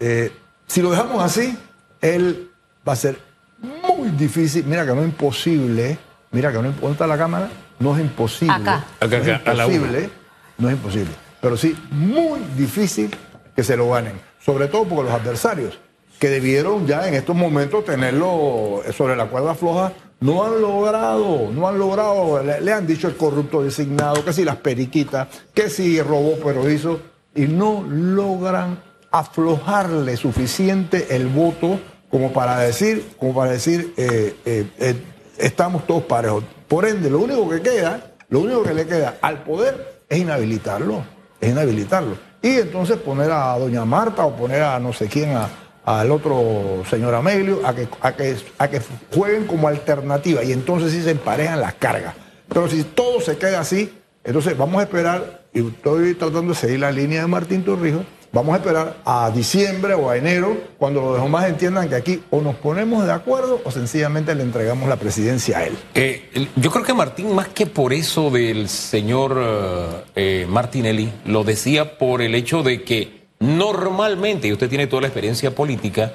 Eh, 0.00 0.32
si 0.66 0.82
lo 0.82 0.90
dejamos 0.90 1.22
así, 1.22 1.56
él 2.00 2.50
va 2.86 2.92
a 2.92 2.96
ser 2.96 3.18
muy 3.60 4.10
difícil, 4.10 4.64
mira 4.64 4.84
que 4.84 4.94
no 4.94 5.00
es 5.00 5.08
imposible, 5.08 5.98
mira 6.30 6.52
que 6.52 6.58
no 6.58 6.66
importa 6.66 7.06
la 7.06 7.16
cámara, 7.16 7.48
no 7.78 7.96
es 7.96 8.02
imposible. 8.02 8.54
Acá. 8.54 8.84
No 9.00 9.16
es 9.16 9.28
imposible, 9.28 10.10
no 10.58 10.68
es 10.68 10.74
imposible, 10.74 11.10
pero 11.40 11.56
sí 11.56 11.76
muy 11.90 12.40
difícil 12.56 13.10
que 13.54 13.62
se 13.62 13.76
lo 13.76 13.90
ganen, 13.90 14.20
sobre 14.44 14.68
todo 14.68 14.84
porque 14.84 15.10
los 15.10 15.12
adversarios 15.12 15.78
que 16.18 16.28
debieron 16.28 16.86
ya 16.86 17.08
en 17.08 17.14
estos 17.14 17.34
momentos 17.34 17.84
tenerlo 17.84 18.82
sobre 18.96 19.16
la 19.16 19.26
cuerda 19.26 19.54
floja, 19.54 19.92
no 20.20 20.44
han 20.44 20.60
logrado, 20.60 21.50
no 21.52 21.68
han 21.68 21.78
logrado, 21.78 22.42
le, 22.42 22.72
han 22.72 22.86
dicho 22.86 23.08
el 23.08 23.16
corrupto 23.16 23.62
designado, 23.62 24.24
que 24.24 24.32
si 24.32 24.44
las 24.44 24.56
periquitas, 24.56 25.28
que 25.52 25.68
si 25.68 26.00
robó 26.00 26.38
pero 26.42 26.70
hizo, 26.70 27.00
y 27.34 27.42
no 27.42 27.84
logran 27.86 28.78
aflojarle 29.14 30.16
suficiente 30.16 31.14
el 31.14 31.28
voto 31.28 31.78
como 32.10 32.32
para 32.32 32.58
decir, 32.58 33.12
como 33.16 33.32
para 33.32 33.52
decir, 33.52 33.94
eh, 33.96 34.34
eh, 34.44 34.66
eh, 34.78 34.96
estamos 35.38 35.86
todos 35.86 36.02
parejos. 36.02 36.42
Por 36.66 36.84
ende, 36.84 37.08
lo 37.10 37.20
único 37.20 37.48
que 37.48 37.62
queda, 37.62 38.12
lo 38.28 38.40
único 38.40 38.64
que 38.64 38.74
le 38.74 38.86
queda 38.86 39.18
al 39.20 39.44
poder 39.44 40.02
es 40.08 40.18
inhabilitarlo, 40.18 41.04
es 41.40 41.50
inhabilitarlo. 41.50 42.16
Y 42.42 42.56
entonces 42.56 42.96
poner 42.96 43.30
a 43.30 43.56
doña 43.56 43.84
Marta 43.84 44.26
o 44.26 44.34
poner 44.34 44.62
a 44.62 44.80
no 44.80 44.92
sé 44.92 45.06
quién, 45.06 45.36
al 45.84 46.10
otro 46.10 46.82
señor 46.90 47.14
Amelio, 47.14 47.64
a 47.64 47.72
que, 47.72 47.86
a, 48.00 48.12
que, 48.16 48.36
a 48.58 48.68
que 48.68 48.80
jueguen 49.14 49.46
como 49.46 49.68
alternativa 49.68 50.42
y 50.42 50.50
entonces 50.50 50.90
sí 50.90 51.02
se 51.02 51.12
emparejan 51.12 51.60
las 51.60 51.74
cargas. 51.74 52.14
Pero 52.48 52.68
si 52.68 52.82
todo 52.82 53.20
se 53.20 53.38
queda 53.38 53.60
así, 53.60 53.92
entonces 54.24 54.58
vamos 54.58 54.80
a 54.80 54.82
esperar, 54.82 55.44
y 55.52 55.64
estoy 55.68 56.14
tratando 56.14 56.52
de 56.52 56.58
seguir 56.58 56.80
la 56.80 56.90
línea 56.90 57.22
de 57.22 57.28
Martín 57.28 57.64
Torrijos, 57.64 58.04
vamos 58.34 58.54
a 58.54 58.56
esperar 58.58 58.96
a 59.04 59.30
diciembre 59.30 59.94
o 59.94 60.10
a 60.10 60.16
enero, 60.16 60.58
cuando 60.76 61.00
los 61.00 61.22
demás 61.22 61.48
entiendan 61.48 61.88
que 61.88 61.94
aquí 61.94 62.22
o 62.30 62.40
nos 62.40 62.56
ponemos 62.56 63.06
de 63.06 63.12
acuerdo 63.12 63.62
o 63.64 63.70
sencillamente 63.70 64.34
le 64.34 64.42
entregamos 64.42 64.88
la 64.88 64.96
presidencia 64.96 65.58
a 65.58 65.64
él. 65.66 65.78
Eh, 65.94 66.48
yo 66.56 66.70
creo 66.72 66.84
que 66.84 66.92
Martín, 66.92 67.32
más 67.32 67.48
que 67.48 67.66
por 67.66 67.92
eso 67.92 68.30
del 68.30 68.68
señor 68.68 70.04
eh, 70.16 70.46
Martinelli, 70.48 71.12
lo 71.26 71.44
decía 71.44 71.96
por 71.96 72.20
el 72.20 72.34
hecho 72.34 72.64
de 72.64 72.82
que 72.82 73.28
normalmente, 73.38 74.48
y 74.48 74.52
usted 74.52 74.68
tiene 74.68 74.88
toda 74.88 75.02
la 75.02 75.08
experiencia 75.08 75.54
política, 75.54 76.12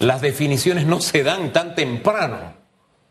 las 0.00 0.20
definiciones 0.20 0.86
no 0.86 1.00
se 1.00 1.22
dan 1.22 1.52
tan 1.52 1.76
temprano. 1.76 2.54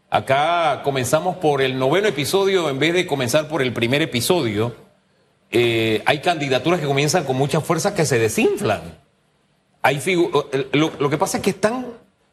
Acá 0.09 0.81
comenzamos 0.83 1.37
por 1.37 1.61
el 1.61 1.79
noveno 1.79 2.07
episodio 2.07 2.69
en 2.69 2.79
vez 2.79 2.93
de 2.93 3.07
comenzar 3.07 3.47
por 3.47 3.61
el 3.61 3.71
primer 3.71 4.01
episodio. 4.01 4.88
Eh, 5.51 6.03
hay 6.05 6.19
candidaturas 6.19 6.79
que 6.79 6.85
comienzan 6.85 7.23
con 7.23 7.35
mucha 7.35 7.61
fuerza 7.61 7.95
que 7.95 8.05
se 8.05 8.19
desinflan. 8.19 8.97
Hay 9.81 10.01
lo, 10.73 10.91
lo, 10.99 11.09
que 11.09 11.17
pasa 11.17 11.37
es 11.37 11.43
que 11.43 11.51
están. 11.51 11.87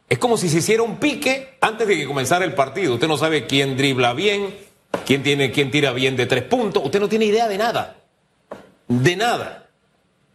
Es 0.09 0.19
como 0.19 0.37
si 0.37 0.49
se 0.49 0.59
hiciera 0.59 0.83
un 0.83 0.97
pique 0.97 1.57
antes 1.61 1.87
de 1.87 1.97
que 1.97 2.07
comenzara 2.07 2.45
el 2.45 2.55
partido. 2.55 2.95
Usted 2.95 3.09
no 3.09 3.17
sabe 3.17 3.47
quién 3.47 3.77
dribla 3.77 4.13
bien, 4.13 4.55
quién, 5.05 5.23
tiene, 5.23 5.51
quién 5.53 5.71
tira 5.71 5.93
bien 5.93 6.17
de 6.17 6.27
tres 6.27 6.45
puntos. 6.45 6.85
Usted 6.85 7.01
no 7.01 7.09
tiene 7.09 7.25
idea 7.25 7.49
de 7.49 7.59
nada. 7.59 7.97
De 8.89 9.17
nada. 9.17 9.69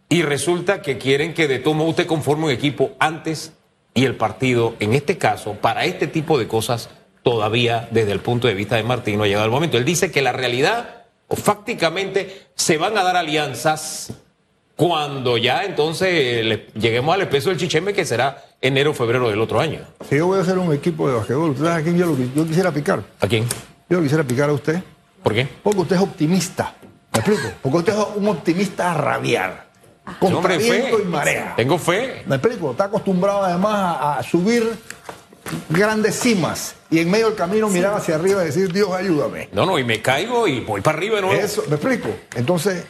Y 0.08 0.22
resulta 0.22 0.82
que 0.82 0.98
quieren 0.98 1.32
que 1.32 1.48
de 1.48 1.58
todo 1.58 1.82
usted 1.84 2.06
conforme 2.06 2.44
un 2.46 2.50
equipo 2.50 2.92
antes 2.98 3.52
y 3.94 4.04
el 4.04 4.16
partido, 4.16 4.74
en 4.80 4.94
este 4.94 5.18
caso, 5.18 5.54
para 5.54 5.84
este 5.84 6.06
tipo 6.06 6.38
de 6.38 6.48
cosas, 6.48 6.90
todavía 7.22 7.88
desde 7.90 8.12
el 8.12 8.20
punto 8.20 8.48
de 8.48 8.54
vista 8.54 8.76
de 8.76 8.82
Martín 8.82 9.18
no 9.18 9.24
ha 9.24 9.26
llegado 9.26 9.46
el 9.46 9.50
momento. 9.50 9.76
Él 9.76 9.84
dice 9.84 10.10
que 10.10 10.22
la 10.22 10.32
realidad, 10.32 11.01
fácticamente, 11.36 12.46
se 12.54 12.78
van 12.78 12.96
a 12.98 13.02
dar 13.02 13.16
alianzas 13.16 14.12
cuando 14.76 15.36
ya 15.36 15.64
entonces 15.64 16.60
lleguemos 16.74 17.14
al 17.14 17.22
espeso 17.22 17.50
del 17.50 17.58
chicheme 17.58 17.92
que 17.92 18.04
será 18.04 18.44
enero 18.60 18.90
o 18.90 18.94
febrero 18.94 19.28
del 19.28 19.40
otro 19.40 19.60
año. 19.60 19.80
Si 20.08 20.16
yo 20.16 20.26
voy 20.26 20.38
a 20.38 20.42
hacer 20.42 20.58
un 20.58 20.72
equipo 20.72 21.08
de 21.08 21.14
basquetbol, 21.14 21.50
¿usted 21.50 21.64
sabe 21.64 21.80
a 21.80 21.84
quién 21.84 21.98
yo, 21.98 22.16
yo 22.34 22.46
quisiera 22.46 22.72
picar? 22.72 23.02
¿A 23.20 23.28
quién? 23.28 23.46
Yo 23.88 24.02
quisiera 24.02 24.24
picar 24.24 24.50
a 24.50 24.52
usted. 24.52 24.82
¿Por 25.22 25.34
qué? 25.34 25.46
Porque 25.62 25.80
usted 25.80 25.96
es 25.96 26.02
optimista. 26.02 26.74
¿Me 27.12 27.20
explico? 27.20 27.52
Porque 27.62 27.78
usted 27.78 27.92
es 27.92 28.06
un 28.16 28.28
optimista 28.28 28.92
a 28.92 28.94
rabiar. 28.94 29.72
Con 30.18 30.42
viento 30.42 31.00
y 31.00 31.04
marea. 31.04 31.54
Tengo 31.56 31.78
fe. 31.78 32.24
¿Me 32.26 32.36
explico? 32.36 32.72
Está 32.72 32.84
acostumbrado 32.84 33.44
además 33.44 33.98
a 34.00 34.22
subir 34.24 34.68
grandes 35.68 36.18
cimas 36.18 36.74
y 36.90 36.98
en 36.98 37.10
medio 37.10 37.26
del 37.26 37.36
camino 37.36 37.68
mirar 37.68 37.94
hacia 37.94 38.16
arriba 38.16 38.42
y 38.42 38.46
decir, 38.46 38.72
Dios, 38.72 38.90
ayúdame. 38.92 39.48
No, 39.52 39.66
no, 39.66 39.78
y 39.78 39.84
me 39.84 40.00
caigo 40.00 40.46
y 40.46 40.60
voy 40.60 40.80
para 40.80 40.98
arriba 40.98 41.20
¿no? 41.20 41.32
Eso, 41.32 41.64
me 41.68 41.76
explico. 41.76 42.08
Entonces, 42.34 42.84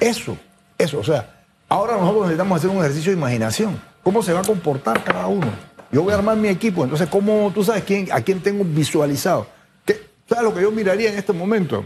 eso, 0.00 0.36
eso, 0.78 0.98
o 0.98 1.04
sea, 1.04 1.44
ahora 1.68 1.94
nosotros 1.94 2.22
necesitamos 2.22 2.58
hacer 2.58 2.70
un 2.70 2.78
ejercicio 2.78 3.12
de 3.12 3.18
imaginación. 3.18 3.80
¿Cómo 4.02 4.22
se 4.22 4.32
va 4.32 4.40
a 4.40 4.44
comportar 4.44 5.02
cada 5.02 5.26
uno? 5.26 5.48
Yo 5.90 6.02
voy 6.02 6.12
a 6.12 6.16
armar 6.16 6.36
mi 6.36 6.48
equipo, 6.48 6.84
entonces, 6.84 7.08
¿cómo 7.08 7.50
tú 7.54 7.64
sabes 7.64 7.84
quién, 7.84 8.08
a 8.12 8.20
quién 8.20 8.40
tengo 8.40 8.64
visualizado? 8.64 9.46
¿Qué, 9.84 10.00
¿Sabes 10.28 10.44
lo 10.44 10.54
que 10.54 10.62
yo 10.62 10.70
miraría 10.70 11.10
en 11.10 11.18
este 11.18 11.32
momento? 11.32 11.84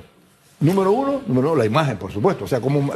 Número 0.60 0.92
uno, 0.92 1.22
número 1.26 1.52
uno, 1.52 1.58
la 1.58 1.64
imagen, 1.64 1.96
por 1.96 2.12
supuesto. 2.12 2.44
O 2.44 2.48
sea, 2.48 2.60
como 2.60 2.92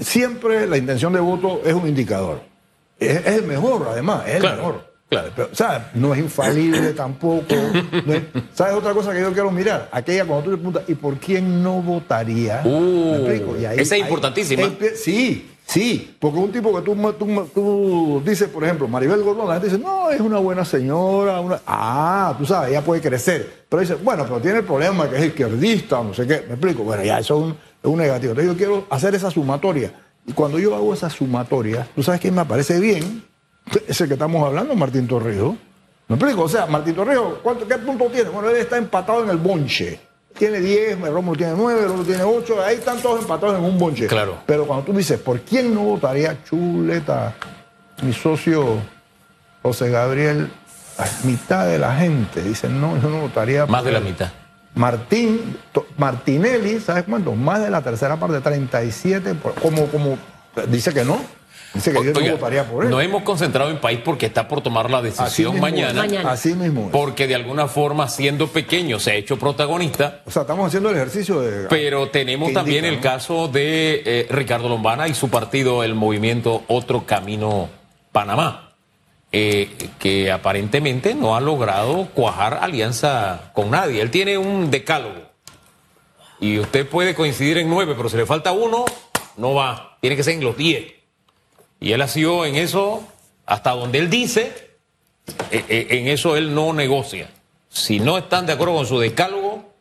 siempre 0.00 0.66
la 0.66 0.76
intención 0.76 1.12
de 1.12 1.20
voto 1.20 1.60
es 1.64 1.72
un 1.72 1.86
indicador. 1.86 2.40
Es, 2.98 3.24
el 3.26 3.44
mejor, 3.44 3.86
además, 3.88 4.24
es 4.26 4.36
el 4.36 4.42
mejor. 4.42 4.93
Claro, 5.14 5.32
pero, 5.36 5.48
¿sabes? 5.52 5.82
No 5.94 6.12
es 6.12 6.20
infalible 6.20 6.92
tampoco. 6.92 7.54
¿Sabes 8.52 8.74
otra 8.74 8.92
cosa 8.92 9.12
que 9.12 9.20
yo 9.20 9.32
quiero 9.32 9.50
mirar? 9.50 9.88
Aquella 9.92 10.24
cuando 10.24 10.44
tú 10.44 10.50
te 10.50 10.56
preguntas, 10.56 10.82
¿y 10.88 10.94
por 10.94 11.16
quién 11.18 11.62
no 11.62 11.80
votaría? 11.80 12.62
Uh, 12.64 13.26
esa 13.76 13.96
es 13.96 14.02
importantísima. 14.02 14.70
sí, 14.96 15.50
sí, 15.66 16.16
porque 16.18 16.38
un 16.38 16.50
tipo 16.50 16.74
que 16.74 16.82
tú, 16.82 17.48
tú, 17.54 18.22
dices, 18.24 18.48
por 18.48 18.64
ejemplo, 18.64 18.88
Maribel 18.88 19.22
Gordón, 19.22 19.46
la 19.46 19.54
gente 19.54 19.68
dice, 19.68 19.78
no, 19.78 20.10
es 20.10 20.20
una 20.20 20.38
buena 20.38 20.64
señora. 20.64 21.40
Una... 21.40 21.60
Ah, 21.66 22.34
tú 22.36 22.44
sabes, 22.44 22.70
ella 22.70 22.82
puede 22.82 23.00
crecer. 23.00 23.64
Pero 23.68 23.80
dice, 23.80 23.94
bueno, 23.94 24.24
pero 24.24 24.40
tiene 24.40 24.58
el 24.58 24.64
problema 24.64 25.08
que 25.08 25.16
es 25.16 25.24
izquierdista, 25.26 26.02
no 26.02 26.12
sé 26.12 26.26
qué. 26.26 26.44
¿Me 26.48 26.54
explico? 26.54 26.82
Bueno, 26.82 27.04
ya, 27.04 27.20
eso 27.20 27.36
es 27.36 27.42
un, 27.44 27.50
es 27.50 27.90
un 27.90 27.98
negativo. 27.98 28.32
Entonces 28.32 28.52
yo 28.52 28.56
quiero 28.56 28.86
hacer 28.90 29.14
esa 29.14 29.30
sumatoria. 29.30 29.92
Y 30.26 30.32
cuando 30.32 30.58
yo 30.58 30.74
hago 30.74 30.92
esa 30.92 31.10
sumatoria, 31.10 31.86
tú 31.94 32.02
sabes 32.02 32.20
que 32.20 32.32
me 32.32 32.44
parece 32.44 32.80
bien 32.80 33.22
ese 33.86 34.06
que 34.06 34.14
estamos 34.14 34.46
hablando, 34.46 34.74
Martín 34.74 35.06
Torrijos. 35.06 35.56
¿Me 36.08 36.16
explico? 36.16 36.42
O 36.42 36.48
sea, 36.48 36.66
Martín 36.66 36.94
Torrijos, 36.94 37.38
¿qué 37.68 37.78
punto 37.78 38.06
tiene? 38.06 38.30
Bueno, 38.30 38.50
él 38.50 38.56
está 38.56 38.76
empatado 38.76 39.24
en 39.24 39.30
el 39.30 39.38
bonche. 39.38 40.00
Tiene 40.36 40.60
10, 40.60 41.00
Rómulo 41.00 41.38
tiene 41.38 41.54
9, 41.56 41.80
el 41.84 41.90
otro 41.90 42.02
tiene 42.04 42.24
8, 42.24 42.62
ahí 42.62 42.76
están 42.76 43.00
todos 43.00 43.20
empatados 43.20 43.56
en 43.56 43.64
un 43.64 43.78
bonche. 43.78 44.08
Claro. 44.08 44.38
Pero 44.46 44.66
cuando 44.66 44.84
tú 44.84 44.92
dices, 44.92 45.18
¿por 45.20 45.40
quién 45.40 45.72
no 45.72 45.82
votaría 45.82 46.42
Chuleta? 46.44 47.34
Mi 48.02 48.12
socio 48.12 48.80
José 49.62 49.90
Gabriel, 49.90 50.50
la 50.98 51.08
mitad 51.22 51.66
de 51.66 51.78
la 51.78 51.94
gente 51.94 52.42
dice, 52.42 52.68
no, 52.68 53.00
yo 53.00 53.08
no 53.08 53.20
votaría. 53.20 53.64
Más 53.66 53.84
de 53.84 53.92
la 53.92 54.00
mitad. 54.00 54.30
Martín, 54.74 55.56
Martinelli, 55.96 56.80
¿sabes 56.80 57.04
cuánto? 57.08 57.32
Más 57.34 57.62
de 57.62 57.70
la 57.70 57.80
tercera 57.80 58.16
parte, 58.16 58.40
37, 58.40 59.36
como, 59.62 59.86
como 59.86 60.18
dice 60.68 60.92
que 60.92 61.04
no. 61.04 61.20
Dice 61.74 61.92
que 61.92 62.04
yo 62.04 62.12
no 62.12 62.30
votaría 62.32 62.64
por 62.64 62.84
él. 62.84 62.90
Nos 62.90 63.02
hemos 63.02 63.22
concentrado 63.24 63.70
en 63.70 63.78
país 63.78 64.00
porque 64.04 64.26
está 64.26 64.46
por 64.46 64.62
tomar 64.62 64.90
la 64.90 65.02
decisión 65.02 65.58
mañana, 65.60 66.06
Así 66.30 66.54
mismo. 66.54 66.90
Porque 66.90 67.26
de 67.26 67.34
alguna 67.34 67.66
forma, 67.66 68.08
siendo 68.08 68.46
pequeño, 68.46 69.00
se 69.00 69.10
ha 69.10 69.14
hecho 69.14 69.38
protagonista. 69.38 70.22
O 70.24 70.30
sea, 70.30 70.42
estamos 70.42 70.68
haciendo 70.68 70.90
el 70.90 70.96
ejercicio 70.96 71.40
de. 71.40 71.68
Pero 71.68 72.08
tenemos 72.10 72.52
también 72.52 72.84
el 72.84 73.00
caso 73.00 73.48
de 73.48 74.02
eh, 74.04 74.26
Ricardo 74.30 74.68
Lombana 74.68 75.08
y 75.08 75.14
su 75.14 75.28
partido, 75.28 75.82
el 75.82 75.94
movimiento 75.94 76.62
Otro 76.68 77.04
Camino 77.04 77.68
Panamá. 78.12 78.60
Eh, 79.36 79.68
que 79.98 80.30
aparentemente 80.30 81.12
no 81.16 81.34
ha 81.34 81.40
logrado 81.40 82.06
cuajar 82.14 82.60
alianza 82.62 83.50
con 83.52 83.72
nadie. 83.72 84.00
Él 84.00 84.12
tiene 84.12 84.38
un 84.38 84.70
decálogo. 84.70 85.22
Y 86.38 86.60
usted 86.60 86.88
puede 86.88 87.16
coincidir 87.16 87.58
en 87.58 87.68
nueve, 87.68 87.94
pero 87.96 88.08
si 88.08 88.16
le 88.16 88.26
falta 88.26 88.52
uno, 88.52 88.84
no 89.36 89.54
va. 89.54 89.96
Tiene 90.00 90.14
que 90.14 90.22
ser 90.22 90.34
en 90.34 90.44
los 90.44 90.56
diez. 90.56 90.92
Y 91.80 91.92
él 91.92 92.02
ha 92.02 92.08
sido 92.08 92.44
en 92.46 92.56
eso, 92.56 93.02
hasta 93.46 93.70
donde 93.72 93.98
él 93.98 94.10
dice, 94.10 94.52
eh, 95.50 95.64
eh, 95.68 95.86
en 95.90 96.08
eso 96.08 96.36
él 96.36 96.54
no 96.54 96.72
negocia. 96.72 97.30
Si 97.68 98.00
no 98.00 98.18
están 98.18 98.46
de 98.46 98.52
acuerdo 98.52 98.74
con 98.74 98.86
su 98.86 98.98
decálogo, 98.98 99.74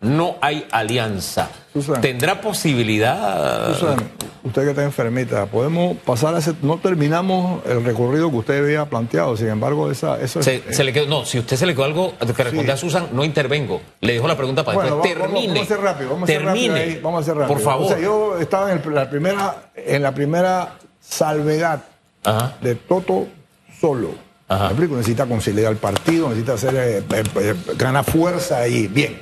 no 0.00 0.36
hay 0.40 0.66
alianza. 0.70 1.48
¿Tendrá 2.00 2.40
posibilidad? 2.40 3.70
usted 4.44 4.64
que 4.64 4.70
está 4.70 4.82
enfermita, 4.82 5.46
podemos 5.46 5.96
pasar 5.98 6.34
a 6.34 6.38
ese. 6.38 6.54
No 6.62 6.78
terminamos 6.78 7.64
el 7.66 7.84
recorrido 7.84 8.30
que 8.30 8.36
usted 8.38 8.64
había 8.64 8.84
planteado, 8.86 9.36
sin 9.36 9.48
embargo, 9.48 9.90
esa, 9.90 10.20
eso 10.20 10.42
se, 10.42 10.60
le 10.84 10.92
quedó, 10.92 11.06
No, 11.06 11.24
si 11.24 11.38
usted 11.38 11.56
se 11.56 11.64
le 11.64 11.74
quedó 11.74 11.84
algo 11.84 12.14
que 12.18 12.44
responde 12.44 12.72
a 12.72 12.76
Susan, 12.76 13.08
no 13.12 13.24
intervengo. 13.24 13.80
Le 14.00 14.14
dejo 14.14 14.26
la 14.28 14.36
pregunta 14.36 14.64
para 14.64 14.82
después. 14.82 15.14
Termine. 15.14 15.46
Vamos, 15.46 15.60
a 15.60 15.62
hacer 15.62 15.80
rápido, 15.80 16.10
vamos 16.10 16.28
a 16.28 16.32
hacer 16.32 16.44
rápido. 16.44 17.02
Vamos 17.02 17.18
a 17.18 17.22
hacer 17.22 17.36
rápido. 17.36 17.54
Por 17.54 17.64
favor. 17.64 17.86
O 17.86 17.88
sea, 17.88 17.98
yo 18.00 18.38
estaba 18.38 18.72
en 18.72 18.94
la 18.94 19.08
primera, 19.08 19.70
en 19.76 20.02
la 20.02 20.12
primera 20.12 20.74
salvedad 21.02 21.84
de 22.60 22.74
Toto 22.76 23.26
solo. 23.80 24.14
Ajá. 24.48 24.72
Necesita 24.74 25.26
conciliar 25.26 25.72
el 25.72 25.78
partido, 25.78 26.28
necesita 26.28 26.54
hacer 26.54 26.74
eh, 26.74 26.98
eh, 26.98 27.24
eh, 27.36 27.54
ganar 27.76 28.04
fuerza 28.04 28.58
ahí. 28.58 28.86
Bien. 28.86 29.20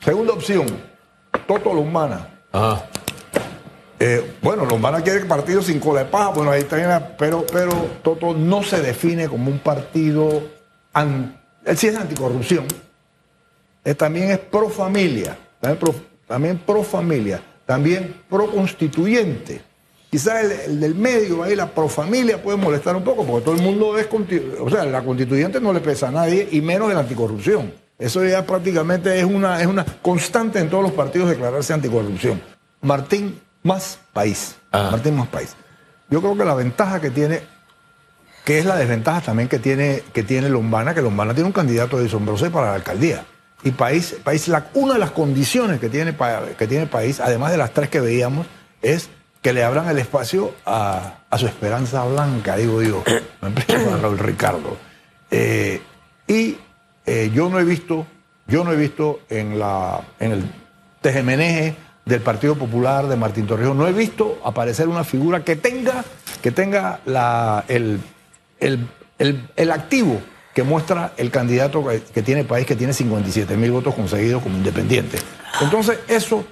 Segunda 0.00 0.34
opción, 0.34 0.66
Toto 1.46 1.74
Lombana. 1.74 2.42
Ajá. 2.52 2.86
bueno, 4.42 4.64
Lombana 4.64 5.00
quiere 5.00 5.24
partido 5.24 5.62
sin 5.62 5.80
cola 5.80 6.00
de 6.00 6.06
paja, 6.06 6.28
bueno, 6.28 6.50
ahí 6.50 6.60
está, 6.60 7.16
pero, 7.18 7.44
pero 7.50 7.72
Toto 8.02 8.34
no 8.34 8.62
se 8.62 8.80
define 8.80 9.28
como 9.28 9.50
un 9.50 9.58
partido, 9.58 10.42
él 10.94 11.76
sí 11.76 11.88
es 11.88 11.96
anticorrupción, 11.96 12.64
él 13.84 13.96
también 13.96 14.30
es 14.30 14.38
pro 14.38 14.68
familia, 14.68 15.36
también 15.60 15.78
pro, 15.80 15.94
también 16.26 16.58
pro 16.58 16.82
familia, 16.84 17.42
también 17.66 18.22
pro 18.30 18.50
constituyente. 18.50 19.67
Quizás 20.10 20.44
el, 20.44 20.80
del 20.80 20.94
medio, 20.94 21.42
ahí 21.42 21.54
la 21.54 21.66
profamilia 21.66 22.42
puede 22.42 22.56
molestar 22.56 22.96
un 22.96 23.04
poco, 23.04 23.26
porque 23.26 23.44
todo 23.44 23.54
el 23.54 23.62
mundo 23.62 23.98
es, 23.98 24.08
o 24.58 24.70
sea, 24.70 24.84
la 24.84 25.02
constituyente 25.02 25.60
no 25.60 25.72
le 25.72 25.80
pesa 25.80 26.08
a 26.08 26.10
nadie, 26.10 26.48
y 26.50 26.62
menos 26.62 26.92
la 26.92 27.00
anticorrupción. 27.00 27.72
Eso 27.98 28.24
ya 28.24 28.46
prácticamente 28.46 29.18
es 29.18 29.24
una, 29.24 29.60
es 29.60 29.66
una 29.66 29.84
constante 30.00 30.60
en 30.60 30.70
todos 30.70 30.84
los 30.84 30.92
partidos 30.92 31.28
declararse 31.28 31.74
anticorrupción. 31.74 32.40
Martín 32.80 33.38
más 33.62 33.98
país. 34.12 34.56
Martín 34.72 35.16
más 35.16 35.28
país. 35.28 35.54
Yo 36.08 36.20
creo 36.20 36.36
que 36.36 36.44
la 36.44 36.54
ventaja 36.54 37.00
que 37.00 37.10
tiene, 37.10 37.42
que 38.44 38.60
es 38.60 38.64
la 38.64 38.76
desventaja 38.76 39.20
también 39.20 39.48
que 39.48 39.58
tiene, 39.58 40.02
que 40.12 40.22
tiene 40.22 40.48
Lombana, 40.48 40.94
que 40.94 41.02
Lombana 41.02 41.34
tiene 41.34 41.48
un 41.48 41.52
candidato 41.52 41.98
de 41.98 42.08
Sombrose 42.08 42.50
para 42.50 42.68
la 42.68 42.74
alcaldía. 42.76 43.26
Y 43.64 43.72
país, 43.72 44.16
país 44.22 44.46
la, 44.46 44.68
una 44.74 44.94
de 44.94 45.00
las 45.00 45.10
condiciones 45.10 45.80
que 45.80 45.88
tiene, 45.88 46.16
que 46.56 46.66
tiene 46.66 46.84
el 46.84 46.88
país, 46.88 47.18
además 47.20 47.50
de 47.50 47.58
las 47.58 47.74
tres 47.74 47.90
que 47.90 48.00
veíamos, 48.00 48.46
es 48.80 49.10
que 49.42 49.52
le 49.52 49.64
abran 49.64 49.88
el 49.88 49.98
espacio 49.98 50.54
a, 50.66 51.18
su 51.36 51.46
esperanza 51.46 52.04
blanca, 52.04 52.56
digo 52.56 52.82
yo, 52.82 53.02
me 53.42 53.48
explico 53.48 53.94
a 53.94 53.96
Raúl 53.98 54.18
Ricardo. 54.18 54.76
Eh, 55.30 55.80
y 56.26 56.56
eh, 57.06 57.30
yo 57.32 57.48
no 57.48 57.58
he 57.58 57.64
visto, 57.64 58.06
yo 58.46 58.64
no 58.64 58.72
he 58.72 58.76
visto 58.76 59.20
en, 59.28 59.58
la, 59.58 60.00
en 60.18 60.32
el 60.32 60.52
tejemeneje 61.00 61.76
del 62.04 62.20
Partido 62.20 62.56
Popular 62.56 63.06
de 63.06 63.16
Martín 63.16 63.46
Torrijos, 63.46 63.76
no 63.76 63.86
he 63.86 63.92
visto 63.92 64.38
aparecer 64.44 64.88
una 64.88 65.04
figura 65.04 65.44
que 65.44 65.56
tenga, 65.56 66.04
que 66.42 66.50
tenga 66.50 67.00
la, 67.04 67.64
el, 67.68 68.00
el, 68.58 69.70
activo 69.70 70.20
que 70.54 70.62
muestra 70.62 71.12
el 71.16 71.30
candidato 71.30 71.84
que, 72.12 72.22
tiene 72.22 72.40
el 72.40 72.46
país, 72.46 72.66
que 72.66 72.76
tiene 72.76 72.92
57 72.92 73.56
mil 73.56 73.70
votos 73.70 73.94
conseguidos 73.94 74.42
como 74.42 74.56
independiente. 74.56 75.18
Entonces, 75.60 76.00
eso 76.08 76.44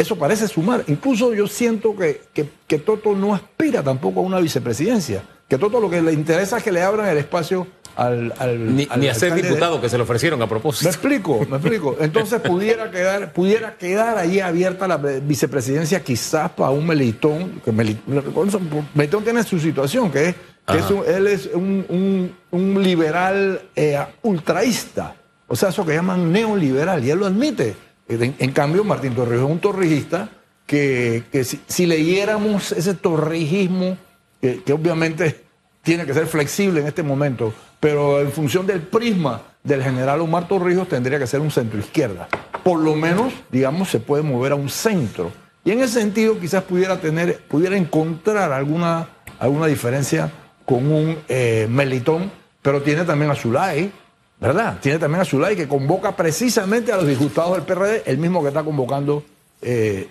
eso 0.00 0.16
parece 0.16 0.48
sumar. 0.48 0.82
Incluso 0.86 1.34
yo 1.34 1.46
siento 1.46 1.94
que, 1.94 2.22
que, 2.66 2.78
Toto 2.78 3.14
no 3.14 3.34
aspira 3.34 3.82
tampoco 3.82 4.20
a 4.20 4.22
una 4.22 4.40
vicepresidencia. 4.40 5.22
Que 5.46 5.58
Toto 5.58 5.78
lo 5.78 5.90
que 5.90 6.00
le 6.00 6.14
interesa 6.14 6.56
es 6.56 6.62
que 6.62 6.72
le 6.72 6.82
abran 6.82 7.08
el 7.08 7.18
espacio 7.18 7.66
al. 7.96 8.32
ni, 8.74 9.08
a 9.08 9.14
ser 9.14 9.34
diputado, 9.34 9.78
que 9.78 9.90
se 9.90 9.98
le 9.98 10.04
ofrecieron 10.04 10.40
a 10.40 10.48
propósito. 10.48 10.84
Me 10.84 10.90
explico, 10.90 11.46
me 11.50 11.58
explico. 11.58 11.98
Entonces 12.00 12.40
pudiera 12.40 12.90
quedar, 12.90 13.34
pudiera 13.34 13.76
quedar 13.76 14.16
ahí 14.16 14.40
abierta 14.40 14.88
la 14.88 14.96
vicepresidencia, 14.96 16.02
quizás 16.02 16.50
para 16.52 16.70
un 16.70 16.86
Melitón. 16.86 17.60
Que 17.62 17.70
Melitón, 17.70 19.22
tiene 19.22 19.42
su 19.42 19.60
situación, 19.60 20.10
que 20.10 20.28
es 20.30 20.34
que 20.66 21.14
él 21.14 21.26
es 21.26 21.50
un, 21.52 22.34
liberal 22.82 23.60
eh, 23.76 24.02
ultraísta. 24.22 25.14
O 25.46 25.56
sea, 25.56 25.68
eso 25.68 25.84
que 25.84 25.92
llaman 25.92 26.32
neoliberal, 26.32 27.04
y 27.04 27.10
él 27.10 27.18
lo 27.18 27.26
admite. 27.26 27.89
En, 28.10 28.52
cambio, 28.52 28.82
Martín 28.82 29.14
Torrijos 29.14 29.44
es 29.44 29.50
un 29.50 29.60
torrijista 29.60 30.28
que, 30.66 31.22
si, 31.68 31.86
leyéramos 31.86 32.72
ese 32.72 32.94
torrijismo, 32.94 33.96
que, 34.40 34.72
obviamente 34.72 35.44
tiene 35.82 36.04
que 36.04 36.12
ser 36.12 36.26
flexible 36.26 36.80
en 36.80 36.88
este 36.88 37.04
momento, 37.04 37.54
pero 37.78 38.20
en 38.20 38.32
función 38.32 38.66
del 38.66 38.82
prisma 38.82 39.42
del 39.62 39.82
general 39.82 40.20
Omar 40.20 40.48
Torrijos 40.48 40.88
tendría 40.88 41.18
que 41.18 41.26
ser 41.26 41.40
un 41.40 41.50
centro 41.50 41.78
izquierda. 41.78 42.28
Por 42.64 42.80
lo 42.80 42.96
menos, 42.96 43.32
digamos, 43.50 43.88
se 43.88 44.00
puede 44.00 44.22
mover 44.22 44.52
a 44.52 44.56
un 44.56 44.68
centro. 44.68 45.30
Y 45.64 45.70
en 45.70 45.80
ese 45.80 46.00
sentido 46.00 46.38
quizás 46.38 46.64
pudiera 46.64 47.00
tener, 47.00 47.38
pudiera 47.48 47.76
encontrar 47.76 48.52
alguna, 48.52 49.08
alguna 49.38 49.66
diferencia 49.66 50.30
con 50.64 50.90
un 50.90 51.18
eh, 51.28 51.66
Melitón, 51.70 52.30
pero 52.60 52.82
tiene 52.82 53.04
también 53.04 53.30
a 53.30 53.34
Zulay, 53.34 53.92
¿verdad? 54.40 54.78
Tiene 54.80 54.98
también 54.98 55.20
a 55.20 55.24
Zulay 55.24 55.54
que 55.54 55.68
convoca 55.68 56.16
precisamente 56.16 56.92
a 56.92 56.96
los 56.96 57.06
disgustados 57.06 57.52
del 57.52 57.62
PRD, 57.62 58.02
el 58.06 58.18
mismo 58.18 58.42
que 58.42 58.48
está 58.48 58.62
convocando. 58.62 59.22
Eh, 59.62 60.08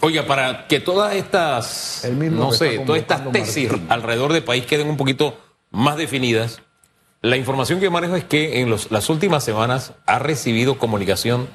Oiga, 0.00 0.26
para 0.26 0.66
que 0.66 0.80
todas 0.80 1.14
estas, 1.14 2.06
no 2.32 2.50
sé, 2.50 2.80
todas 2.80 3.00
estas 3.00 3.30
tesis 3.30 3.70
alrededor 3.88 4.32
del 4.32 4.42
país 4.42 4.66
queden 4.66 4.88
un 4.88 4.96
poquito 4.96 5.38
más 5.70 5.96
definidas, 5.96 6.60
la 7.22 7.36
información 7.36 7.78
que 7.78 7.88
manejo 7.90 8.16
es 8.16 8.24
que 8.24 8.60
en 8.60 8.70
las 8.70 9.08
últimas 9.08 9.44
semanas 9.44 9.92
ha 10.06 10.18
recibido 10.18 10.78
comunicación 10.78 11.48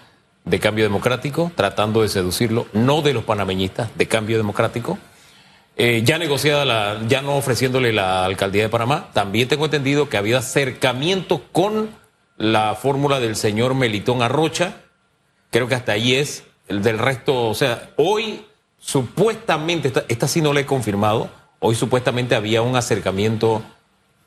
de 0.45 0.59
cambio 0.59 0.85
democrático, 0.85 1.51
tratando 1.55 2.01
de 2.01 2.07
seducirlo, 2.07 2.65
no 2.73 3.01
de 3.01 3.13
los 3.13 3.25
panameñistas, 3.25 3.89
de 3.95 4.07
cambio 4.07 4.37
democrático. 4.37 4.97
Eh, 5.77 6.01
ya 6.03 6.17
negociada, 6.17 6.65
la, 6.65 7.01
ya 7.07 7.21
no 7.21 7.35
ofreciéndole 7.35 7.93
la 7.93 8.25
alcaldía 8.25 8.63
de 8.63 8.69
Panamá. 8.69 9.09
También 9.13 9.47
tengo 9.47 9.65
entendido 9.65 10.09
que 10.09 10.17
había 10.17 10.39
acercamiento 10.39 11.43
con 11.51 11.89
la 12.37 12.75
fórmula 12.75 13.19
del 13.19 13.35
señor 13.35 13.73
Melitón 13.73 14.21
Arrocha. 14.21 14.75
Creo 15.49 15.67
que 15.67 15.75
hasta 15.75 15.93
ahí 15.93 16.15
es. 16.15 16.43
El 16.67 16.83
del 16.83 16.99
resto, 16.99 17.49
o 17.49 17.53
sea, 17.53 17.89
hoy 17.97 18.45
supuestamente, 18.79 19.91
esta, 20.07 20.27
sí 20.27 20.41
no 20.41 20.53
la 20.53 20.61
he 20.61 20.65
confirmado, 20.65 21.29
hoy 21.59 21.75
supuestamente 21.75 22.35
había 22.35 22.61
un 22.61 22.75
acercamiento. 22.75 23.61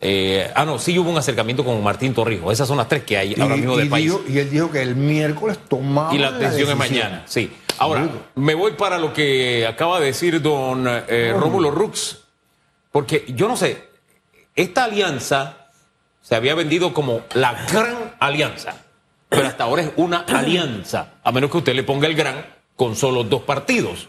Eh, 0.01 0.51
ah, 0.55 0.65
no, 0.65 0.79
sí 0.79 0.99
hubo 0.99 1.11
un 1.11 1.17
acercamiento 1.17 1.65
con 1.65 1.83
Martín 1.83 2.15
Torrijos. 2.15 2.53
Esas 2.53 2.69
son 2.69 2.77
las 2.77 2.89
tres 2.89 3.05
que 3.05 3.17
hay 3.17 3.35
ahora 3.41 3.57
mismo 3.57 3.77
del 3.77 3.89
país. 3.89 4.13
y 4.29 4.39
él 4.39 4.51
dijo 4.51 4.71
que 4.71 4.83
el 4.83 4.97
miércoles 4.97 5.59
tomaba. 5.69 6.15
Y 6.15 6.19
la 6.19 6.29
atención 6.29 6.71
es 6.71 6.77
mañana, 6.77 7.23
sí. 7.27 7.51
Ahora, 7.79 8.09
me 8.35 8.55
voy 8.55 8.73
para 8.73 8.99
lo 8.99 9.13
que 9.13 9.67
acaba 9.67 10.01
de 10.01 10.07
decir 10.07 10.41
don 10.41 10.87
eh, 10.87 11.35
Rómulo 11.37 11.71
Rux, 11.71 12.19
porque 12.93 13.25
yo 13.29 13.49
no 13.49 13.57
sé, 13.57 13.89
esta 14.55 14.85
alianza 14.85 15.69
se 16.21 16.35
había 16.35 16.55
vendido 16.55 16.95
como 16.95 17.23
la 17.35 17.67
gran 17.71 18.15
alianza, 18.21 18.77
pero 19.29 19.47
hasta 19.47 19.65
ahora 19.65 19.83
es 19.83 19.91
una 19.97 20.21
alianza, 20.21 21.15
a 21.23 21.33
menos 21.33 21.51
que 21.51 21.59
usted 21.59 21.75
le 21.75 21.83
ponga 21.83 22.07
el 22.07 22.15
gran 22.15 22.47
con 22.77 22.97
solo 22.97 23.25
dos 23.25 23.43
partidos. 23.43 24.09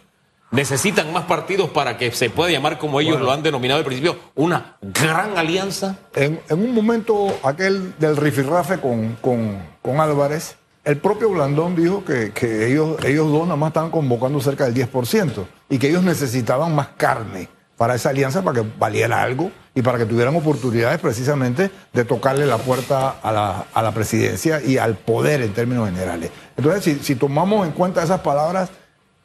¿Necesitan 0.51 1.11
más 1.11 1.25
partidos 1.25 1.71
para 1.71 1.97
que 1.97 2.11
se 2.11 2.29
pueda 2.29 2.51
llamar 2.51 2.77
como 2.77 3.01
ellos 3.01 3.19
lo 3.19 3.31
han 3.31 3.43
denominado 3.43 3.79
al 3.79 3.85
principio, 3.85 4.17
una 4.35 4.77
gran 4.81 5.37
alianza? 5.37 5.97
En, 6.13 6.39
un 6.49 6.73
momento 6.73 7.37
aquel 7.43 7.97
del 7.97 8.15
rifirrafe 8.15 8.79
con, 8.79 9.15
con, 9.15 9.61
con 9.81 9.99
Álvarez, 9.99 10.55
el 10.85 10.97
propio 10.97 11.31
Blandón 11.31 11.75
dijo 11.75 12.05
que, 12.05 12.31
ellos, 12.67 13.03
ellos 13.03 13.31
dos 13.31 13.43
nada 13.43 13.55
más 13.55 13.69
estaban 13.69 13.89
convocando 13.89 14.39
cerca 14.39 14.69
del 14.69 14.75
10% 14.75 15.45
y 15.67 15.79
que 15.79 15.89
ellos 15.89 16.03
necesitaban 16.03 16.75
más 16.75 16.89
carne 16.95 17.49
para 17.75 17.95
esa 17.95 18.09
alianza 18.09 18.43
para 18.43 18.61
que 18.61 18.67
valiera 18.77 19.21
algo 19.21 19.51
y 19.73 19.81
para 19.81 19.97
que 19.97 20.05
tuvieran 20.05 20.35
oportunidades 20.35 20.99
precisamente 20.99 21.71
de 21.91 22.05
tocarle 22.05 22.45
la 22.45 22.59
puerta 22.59 23.15
a 23.21 23.81
la, 23.81 23.91
presidencia 23.91 24.61
y 24.61 24.77
al 24.77 24.95
poder 24.95 25.41
en 25.41 25.53
términos 25.53 25.89
generales. 25.89 26.29
Entonces, 26.55 26.99
si, 27.01 27.15
tomamos 27.15 27.65
en 27.65 27.73
cuenta 27.73 28.03
esas 28.03 28.21
palabras, 28.21 28.69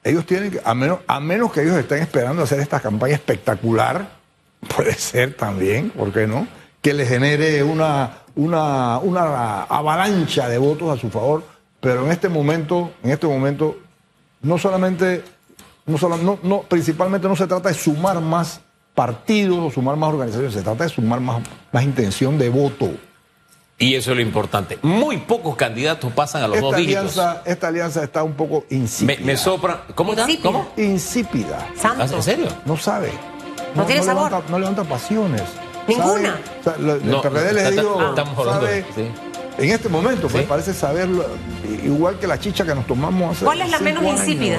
ellos 0.03 0.25
tienen 0.25 0.51
que, 0.51 0.61
a 0.65 0.75
menos, 0.75 1.01
a 1.07 1.21
menos 1.21 1.53
que 1.53 1.63
ellos 1.63 1.77
estén 1.77 1.99
esperando 1.99 2.43
hacer 2.43 2.59
esta 2.61 2.81
campaña 2.81 3.15
espectacular, 3.15 4.09
puede 4.77 4.95
ser 4.95 5.37
también, 5.37 5.91
¿por 5.91 6.11
qué 6.11 6.27
no? 6.27 6.49
Que 6.81 6.95
les 6.95 7.09
genere 7.09 7.63
una, 7.63 8.19
una, 8.37 8.99
una 8.99 9.65
avalancha 9.65 10.49
de 10.49 10.59
votos 10.59 10.97
a 10.97 11.01
su 11.01 11.11
favor, 11.11 11.45
pero 11.81 12.05
en 12.05 12.13
este 12.13 12.29
momento, 12.29 12.93
en 13.03 13.11
este 13.11 13.27
momento, 13.27 13.79
no 14.43 14.59
solamente, 14.59 15.23
no, 15.87 15.99
solo, 15.99 16.17
no, 16.17 16.39
no, 16.43 16.63
principalmente 16.63 17.29
no 17.29 17.37
se 17.37 17.47
trata 17.47 17.69
de 17.69 17.75
sumar 17.75 18.21
más 18.21 18.61
partidos 18.95 19.59
o 19.59 19.71
sumar 19.71 19.97
más 19.97 20.11
organizaciones, 20.11 20.55
se 20.55 20.63
trata 20.63 20.85
de 20.85 20.91
sumar 20.91 21.21
más, 21.21 21.43
más 21.73 21.83
intención 21.85 22.39
de 22.39 22.49
voto. 22.49 22.91
Y 23.79 23.95
eso 23.95 24.11
es 24.11 24.17
lo 24.17 24.23
importante. 24.23 24.79
Muy 24.83 25.17
pocos 25.17 25.57
candidatos 25.57 26.13
pasan 26.13 26.43
a 26.43 26.49
los 26.49 26.61
dos 26.61 26.77
dígitos. 26.77 27.19
Esta 27.47 27.69
alianza 27.69 28.05
está 28.05 28.23
un 28.23 28.35
poco 28.35 28.67
insípida. 28.69 29.19
Me, 29.25 29.39
sopra. 29.39 29.85
¿Cómo 29.95 30.13
está? 30.13 30.27
¿Cómo? 30.43 30.69
Insípida. 30.77 31.67
¿En 31.99 32.23
serio? 32.23 32.49
No 32.67 32.77
sabe. 32.77 33.11
No, 33.75 33.87
tiene 33.87 34.03
sabor. 34.03 34.45
no 34.51 34.59
levanta 34.59 34.85
pasiones. 34.85 35.45
Ninguna. 35.91 36.41
el 36.79 37.21
PRD 37.21 37.53
les 37.53 37.71
digo, 37.73 37.99
en 39.59 39.71
este 39.71 39.89
momento, 39.89 40.29
pues 40.29 40.47
parece 40.47 40.73
saberlo, 40.73 41.25
igual 41.85 42.19
que 42.19 42.27
la 42.27 42.39
chicha 42.39 42.65
que 42.65 42.75
nos 42.75 42.87
tomamos 42.87 43.37
hace 43.37 43.45
¿Cuál 43.45 43.61
es 43.61 43.71
la 43.71 43.79
menos 43.79 44.05
insípida? 44.05 44.59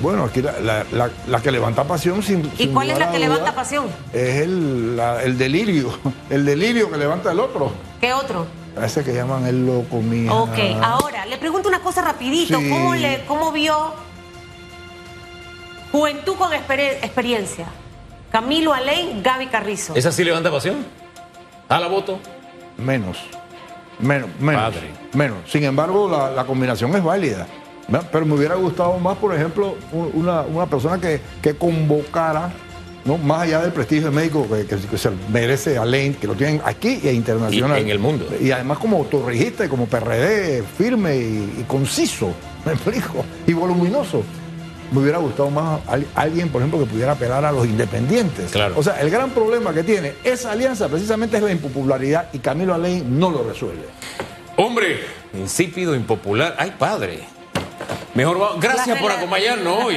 Bueno, 0.00 0.24
aquí 0.24 0.42
la, 0.42 1.40
que 1.42 1.50
levanta 1.50 1.84
pasión 1.84 2.22
sin. 2.22 2.50
¿Y 2.58 2.68
cuál 2.68 2.90
es 2.90 2.98
la 2.98 3.12
que 3.12 3.18
levanta 3.18 3.54
pasión? 3.54 3.86
Es 4.12 4.40
el, 4.40 5.00
el 5.22 5.38
delirio. 5.38 5.92
El 6.30 6.44
delirio 6.44 6.90
que 6.90 6.96
levanta 6.96 7.32
el 7.32 7.40
otro. 7.40 7.72
¿Qué 8.00 8.12
otro? 8.12 8.46
Ese 8.82 9.04
que 9.04 9.12
llaman 9.12 9.46
el 9.46 9.66
loco 9.66 10.00
mío. 10.00 10.34
Ok, 10.34 10.58
ahora, 10.82 11.26
le 11.26 11.36
pregunto 11.38 11.68
una 11.68 11.80
cosa 11.80 12.02
rapidito. 12.02 12.54
¿Cómo, 12.56 12.94
le, 12.94 13.24
¿Cómo 13.26 13.52
vio 13.52 13.92
juventud 15.92 16.36
con 16.36 16.52
experiencia? 16.52 17.66
Camilo 18.30 18.72
Alén, 18.72 19.22
Gaby 19.22 19.48
Carrizo. 19.48 19.94
¿Esa 19.94 20.12
sí 20.12 20.22
levanta 20.22 20.50
pasión? 20.50 20.84
¿A 21.68 21.80
la 21.80 21.88
voto? 21.88 22.20
Menos. 22.76 23.18
Menos, 23.98 24.30
menos. 24.38 24.62
Padre. 24.62 24.90
Menos. 25.14 25.38
Sin 25.46 25.64
embargo, 25.64 26.08
la, 26.08 26.44
combinación 26.44 26.94
es 26.94 27.02
válida. 27.02 27.46
Pero 28.12 28.24
me 28.24 28.34
hubiera 28.34 28.54
gustado 28.54 28.98
más, 28.98 29.16
por 29.18 29.34
ejemplo, 29.34 29.74
una, 29.92 30.66
persona 30.66 31.00
que, 31.00 31.20
que, 31.42 31.54
convocara, 31.54 32.52
¿no? 33.04 33.18
más 33.18 33.42
allá 33.42 33.62
del 33.62 33.72
prestigio 33.72 34.10
de 34.10 34.16
médico 34.16 34.46
que, 34.48 34.96
se 34.96 35.10
merece 35.32 35.76
Alain, 35.76 36.14
que 36.14 36.28
lo 36.28 36.34
tienen 36.34 36.62
aquí 36.64 37.00
y 37.02 37.08
internacional. 37.08 37.78
en 37.78 37.88
el 37.88 37.98
mundo. 37.98 38.26
Y 38.40 38.52
además 38.52 38.78
como 38.78 39.04
torrijista 39.06 39.64
y 39.64 39.68
como 39.68 39.86
PRD 39.86 40.62
firme 40.62 41.16
y, 41.16 41.56
y 41.60 41.64
conciso, 41.66 42.32
me 42.64 42.74
explico, 42.74 43.24
y 43.44 43.52
voluminoso 43.54 44.22
me 44.90 45.00
hubiera 45.00 45.18
gustado 45.18 45.50
más 45.50 45.80
alguien, 46.14 46.48
por 46.48 46.60
ejemplo, 46.60 46.80
que 46.80 46.86
pudiera 46.86 47.12
apelar 47.12 47.44
a 47.44 47.52
los 47.52 47.66
independientes. 47.66 48.50
Claro. 48.50 48.74
O 48.76 48.82
sea, 48.82 49.00
el 49.00 49.10
gran 49.10 49.30
problema 49.30 49.72
que 49.72 49.82
tiene 49.82 50.14
esa 50.24 50.52
alianza 50.52 50.88
precisamente 50.88 51.36
es 51.36 51.42
la 51.42 51.52
impopularidad 51.52 52.28
y 52.32 52.38
Camilo 52.38 52.74
Alain 52.74 53.18
no 53.18 53.30
lo 53.30 53.44
resuelve. 53.44 53.84
Hombre, 54.56 55.00
insípido, 55.34 55.94
impopular. 55.94 56.54
Ay, 56.58 56.74
padre. 56.78 57.20
Mejor 58.14 58.60
Gracias 58.60 58.98
por 58.98 59.12
acompañarnos 59.12 59.84
hoy. 59.84 59.96